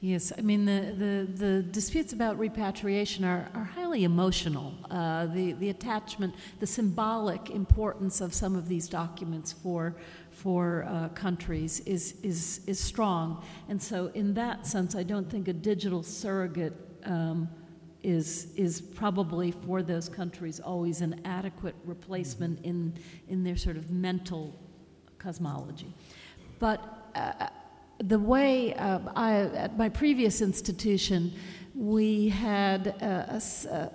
[0.00, 4.72] Yes, I mean, the, the, the, disputes about repatriation are, are highly emotional.
[4.88, 9.96] Uh, the, the attachment, the symbolic importance of some of these documents for,
[10.30, 13.44] for uh, countries is, is, is strong.
[13.68, 17.48] And so, in that sense, I don't think a digital surrogate um,
[18.04, 22.94] is, is probably for those countries always an adequate replacement in,
[23.28, 24.56] in their sort of mental
[25.18, 25.92] cosmology.
[26.60, 27.48] But uh,
[27.98, 31.32] the way uh, I, at my previous institution,
[31.74, 33.40] we had a,
[33.72, 33.90] a,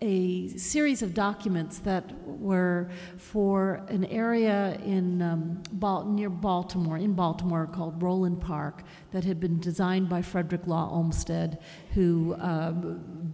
[0.00, 7.14] a, series of documents that were for an area in um, Bal- near Baltimore, in
[7.14, 8.82] Baltimore, called Roland Park,
[9.12, 11.58] that had been designed by Frederick Law Olmsted,
[11.92, 12.72] who uh,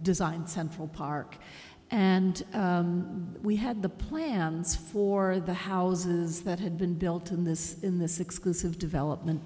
[0.03, 1.37] designed Central Park.
[1.89, 7.79] And um, we had the plans for the houses that had been built in this,
[7.83, 9.41] in this exclusive development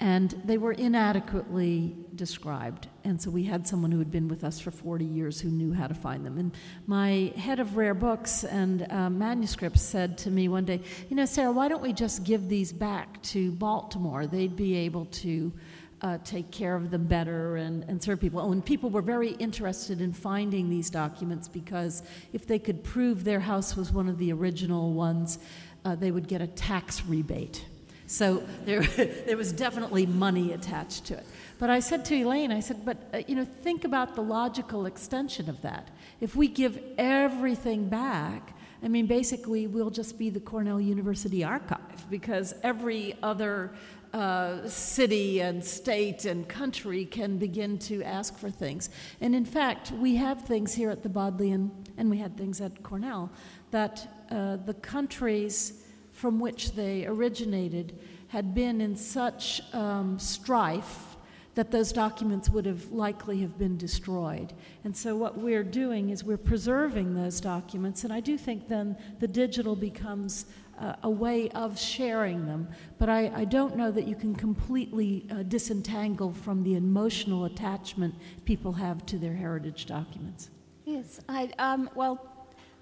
[0.00, 2.88] and they were inadequately described.
[3.04, 5.72] And so we had someone who had been with us for 40 years who knew
[5.72, 6.38] how to find them.
[6.38, 6.54] And
[6.86, 11.24] my head of rare books and uh, manuscripts said to me one day, You know,
[11.24, 14.26] Sarah, why don't we just give these back to Baltimore?
[14.26, 15.52] They'd be able to.
[16.00, 18.52] Uh, take care of them better and, and serve people.
[18.52, 23.40] And people were very interested in finding these documents because if they could prove their
[23.40, 25.40] house was one of the original ones,
[25.84, 27.64] uh, they would get a tax rebate
[28.08, 28.82] so there,
[29.26, 31.26] there was definitely money attached to it.
[31.58, 34.86] But I said to Elaine, I said, but uh, you know, think about the logical
[34.86, 35.88] extension of that.
[36.20, 42.08] If we give everything back, I mean, basically, we'll just be the Cornell University archive
[42.08, 43.72] because every other
[44.14, 48.88] uh, city and state and country can begin to ask for things.
[49.20, 52.82] And in fact, we have things here at the Bodleian, and we had things at
[52.82, 53.30] Cornell,
[53.70, 55.82] that uh, the countries
[56.18, 57.96] from which they originated
[58.26, 61.16] had been in such um, strife
[61.54, 64.52] that those documents would have likely have been destroyed.
[64.82, 68.96] And so what we're doing is we're preserving those documents, and I do think then
[69.20, 70.46] the digital becomes
[70.80, 72.68] uh, a way of sharing them.
[72.98, 78.14] But I, I, don't know that you can completely uh, disentangle from the emotional attachment
[78.44, 80.50] people have to their heritage documents.
[80.84, 82.37] Yes, I, um, well,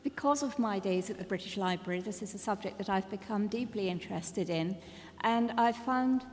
[0.06, 3.48] because of my days at the British Library, this is a subject that I've become
[3.48, 4.76] deeply interested in,
[5.22, 6.24] and I've found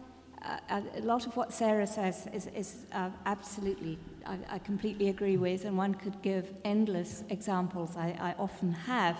[0.43, 3.97] uh, a lot of what Sarah says is, is uh, absolutely,
[4.27, 7.97] I, I, completely agree with, and one could give endless examples.
[7.97, 9.17] I, I often have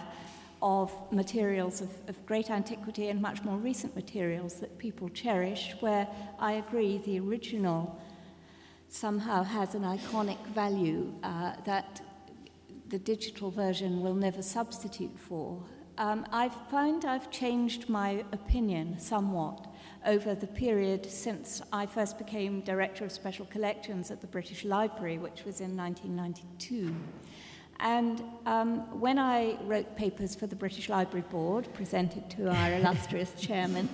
[0.62, 6.08] of materials of, of, great antiquity and much more recent materials that people cherish, where
[6.38, 7.99] I agree the original
[8.88, 12.01] somehow has an iconic value uh, that
[12.94, 15.60] the digital version will never substitute for.
[15.98, 19.66] Um, I find I've changed my opinion somewhat
[20.06, 25.18] over the period since I first became Director of Special Collections at the British Library,
[25.18, 26.96] which was in 1992.
[27.80, 33.34] And um, when I wrote papers for the British Library Board, presented to our illustrious
[33.39, 33.89] chairman,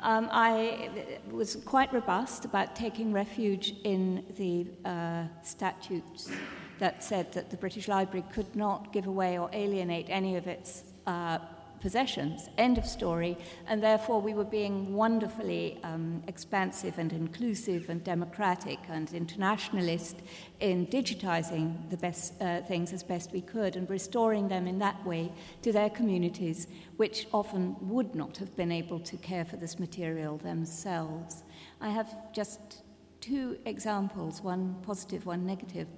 [0.00, 0.90] um, I
[1.30, 6.32] was quite robust about taking refuge in the uh, statutes
[6.80, 10.82] that said that the British Library could not give away or alienate any of its
[11.06, 11.38] uh,
[11.80, 12.48] possessions.
[12.58, 13.36] End of story.
[13.66, 20.16] And therefore, we were being wonderfully um, expansive and inclusive and democratic and internationalist
[20.60, 25.04] in digitizing the best uh, things as best we could and restoring them in that
[25.06, 26.66] way to their communities,
[26.96, 31.42] which often would not have been able to care for this material themselves.
[31.80, 32.82] I have just
[33.20, 35.88] two examples one positive, one negative.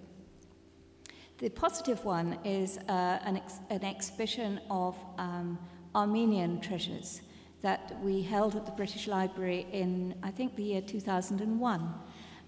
[1.43, 5.59] The positive one is uh, an, ex- an, exhibition of um,
[5.93, 7.23] Armenian treasures
[7.63, 11.95] that we held at the British Library in, I think, the year 2001.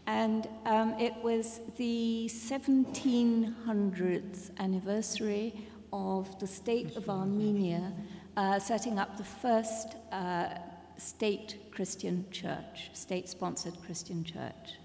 [0.06, 7.92] And um, it was the 1700th anniversary of the state of Armenia
[8.36, 10.50] uh, setting up the first uh,
[10.98, 14.78] state Christian church, state sponsored Christian church.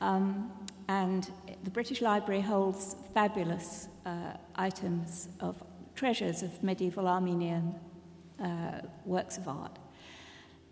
[0.00, 0.50] Um,
[0.88, 1.30] and
[1.62, 5.62] the British Library holds fabulous uh, items of
[5.94, 7.74] treasures of medieval Armenian
[8.42, 9.78] uh, works of art.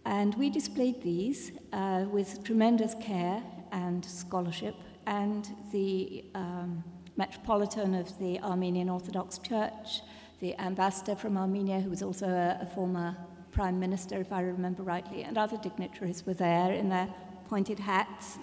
[0.05, 4.75] And we displayed these uh, with tremendous care and scholarship,
[5.07, 6.83] and the um,
[7.17, 10.01] Metropolitan of the Armenian Orthodox Church,
[10.41, 13.17] the ambassador from Armenia, who was also a, a former
[13.53, 17.09] prime minister, if I remember rightly, and other dignitaries were there in their
[17.49, 18.39] pointed hats.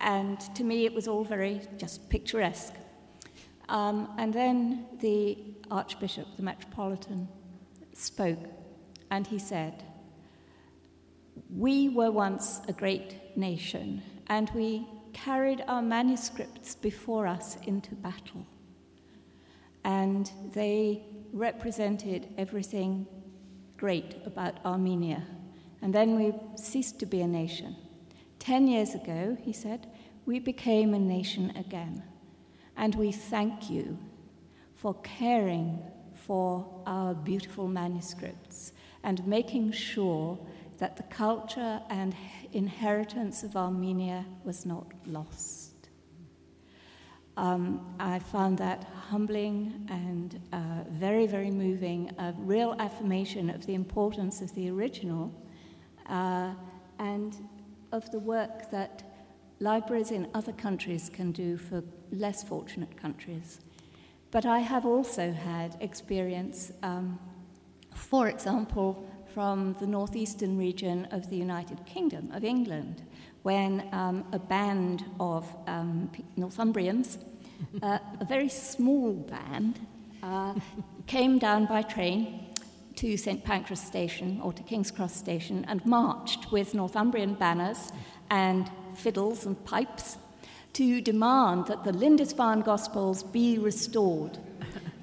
[0.00, 2.74] And to me, it was all very just picturesque.
[3.68, 5.38] Um, and then the
[5.70, 7.28] Archbishop, the Metropolitan,
[7.92, 8.38] spoke
[9.10, 9.82] and he said,
[11.50, 18.46] We were once a great nation, and we carried our manuscripts before us into battle.
[19.84, 23.06] And they represented everything
[23.76, 25.24] great about Armenia.
[25.80, 27.76] And then we ceased to be a nation.
[28.48, 29.86] Ten years ago, he said,
[30.24, 32.02] we became a nation again.
[32.78, 33.98] And we thank you
[34.74, 35.82] for caring
[36.14, 38.72] for our beautiful manuscripts
[39.04, 40.38] and making sure
[40.78, 42.16] that the culture and
[42.54, 45.90] inheritance of Armenia was not lost.
[47.36, 53.74] Um, I found that humbling and uh, very, very moving, a real affirmation of the
[53.74, 55.34] importance of the original
[56.06, 56.54] uh,
[56.98, 57.36] and
[57.92, 59.02] of the work that
[59.60, 61.82] libraries in other countries can do for
[62.12, 63.60] less fortunate countries.
[64.30, 67.18] But I have also had experience, um,
[67.94, 73.02] for example, from the northeastern region of the United Kingdom, of England,
[73.42, 77.18] when um, a band of um, Northumbrians,
[77.82, 79.80] uh, a very small band,
[80.22, 80.54] uh,
[81.06, 82.47] came down by train
[82.98, 87.92] to St Pancras Station or to King's Cross Station and marched with Northumbrian banners
[88.28, 90.16] and fiddles and pipes
[90.72, 94.36] to demand that the Lindisfarne Gospels be restored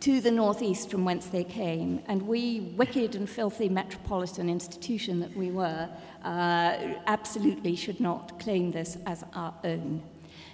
[0.02, 2.02] to the northeast from whence they came.
[2.08, 5.88] And we, wicked and filthy metropolitan institution that we were,
[6.26, 6.78] uh,
[7.08, 10.04] absolutely should not claim this as our own.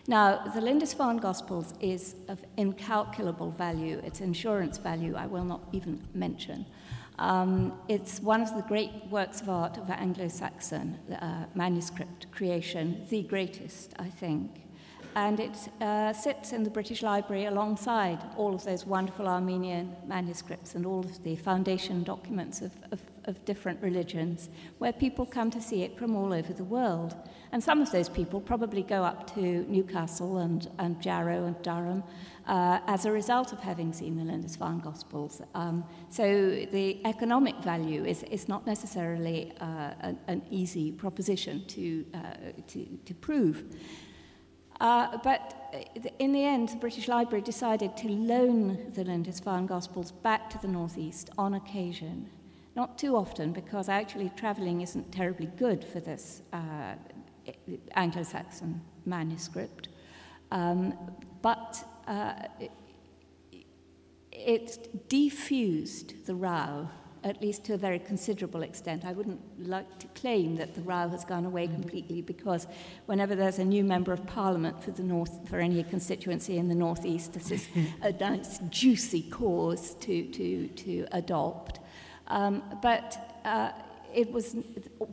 [0.07, 3.99] Now, the Lindisfarne Gospels is of incalculable value.
[4.05, 6.67] Its insurance value I will not even mention.
[7.21, 13.05] Um, it's one of the great works of art of Anglo Saxon uh, manuscript creation,
[13.11, 14.60] the greatest, I think.
[15.15, 20.75] And it uh, sits in the British Library alongside all of those wonderful Armenian manuscripts
[20.75, 25.61] and all of the foundation documents of, of, of different religions, where people come to
[25.61, 27.15] see it from all over the world.
[27.51, 32.03] And some of those people probably go up to Newcastle and, and Jarrow and Durham
[32.47, 35.41] uh, as a result of having seen the Lindisfarne Gospels.
[35.53, 36.23] Um, so
[36.71, 42.19] the economic value is, is not necessarily uh, an, an, easy proposition to, uh,
[42.67, 43.63] to, to, prove.
[44.81, 45.53] Uh, but
[46.17, 50.67] in the end, the British Library decided to loan the Lindisfarne Gospels back to the
[50.67, 52.27] Northeast on occasion.
[52.75, 56.95] Not too often, because actually travelling isn't terribly good for this uh,
[57.93, 59.89] Anglo Saxon manuscript.
[60.51, 60.97] Um,
[61.43, 62.71] but uh, it,
[64.31, 66.89] it defused the row,
[67.23, 69.05] at least to a very considerable extent.
[69.05, 72.67] I wouldn't like to claim that the row has gone away completely because
[73.05, 76.75] whenever there's a new member of parliament for the north, for any constituency in the
[76.75, 77.67] northeast, this is
[78.01, 81.79] a nice juicy cause to, to, to adopt.
[82.27, 83.71] Um, but uh,
[84.13, 84.55] it was,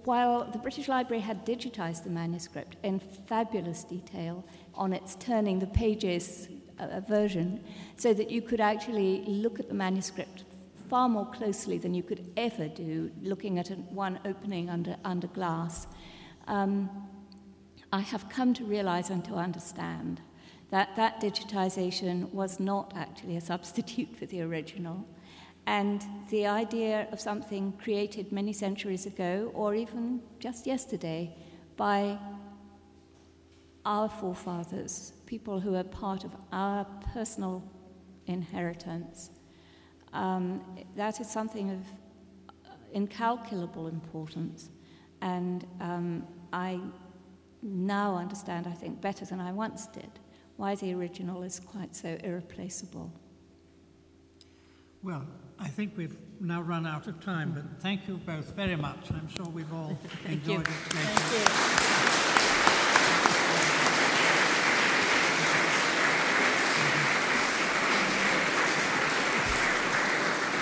[0.04, 4.44] while the British Library had digitized the manuscript in fabulous detail
[4.74, 6.48] on its turning the pages
[6.78, 7.62] uh, version,
[7.96, 10.44] so that you could actually look at the manuscript
[10.88, 15.86] far more closely than you could ever do looking at one opening under, under glass.
[16.46, 16.88] Um,
[17.92, 20.20] I have come to realize and to understand
[20.70, 25.06] that that digitization was not actually a substitute for the original.
[25.66, 31.34] And the idea of something created many centuries ago, or even just yesterday,
[31.76, 32.18] by
[33.84, 37.62] our forefathers, people who are part of our personal
[38.26, 39.30] inheritance,
[40.12, 40.62] um,
[40.96, 41.80] that is something of
[42.92, 44.70] incalculable importance.
[45.20, 46.80] And um, I
[47.62, 50.10] now understand, I think, better than I once did,
[50.56, 53.12] why the original is quite so irreplaceable.
[55.02, 55.26] Well,
[55.58, 59.10] I think we've now run out of time, but thank you both very much.
[59.10, 59.98] I'm sure we've all
[60.28, 60.68] enjoyed it.
[60.68, 62.27] Thank you.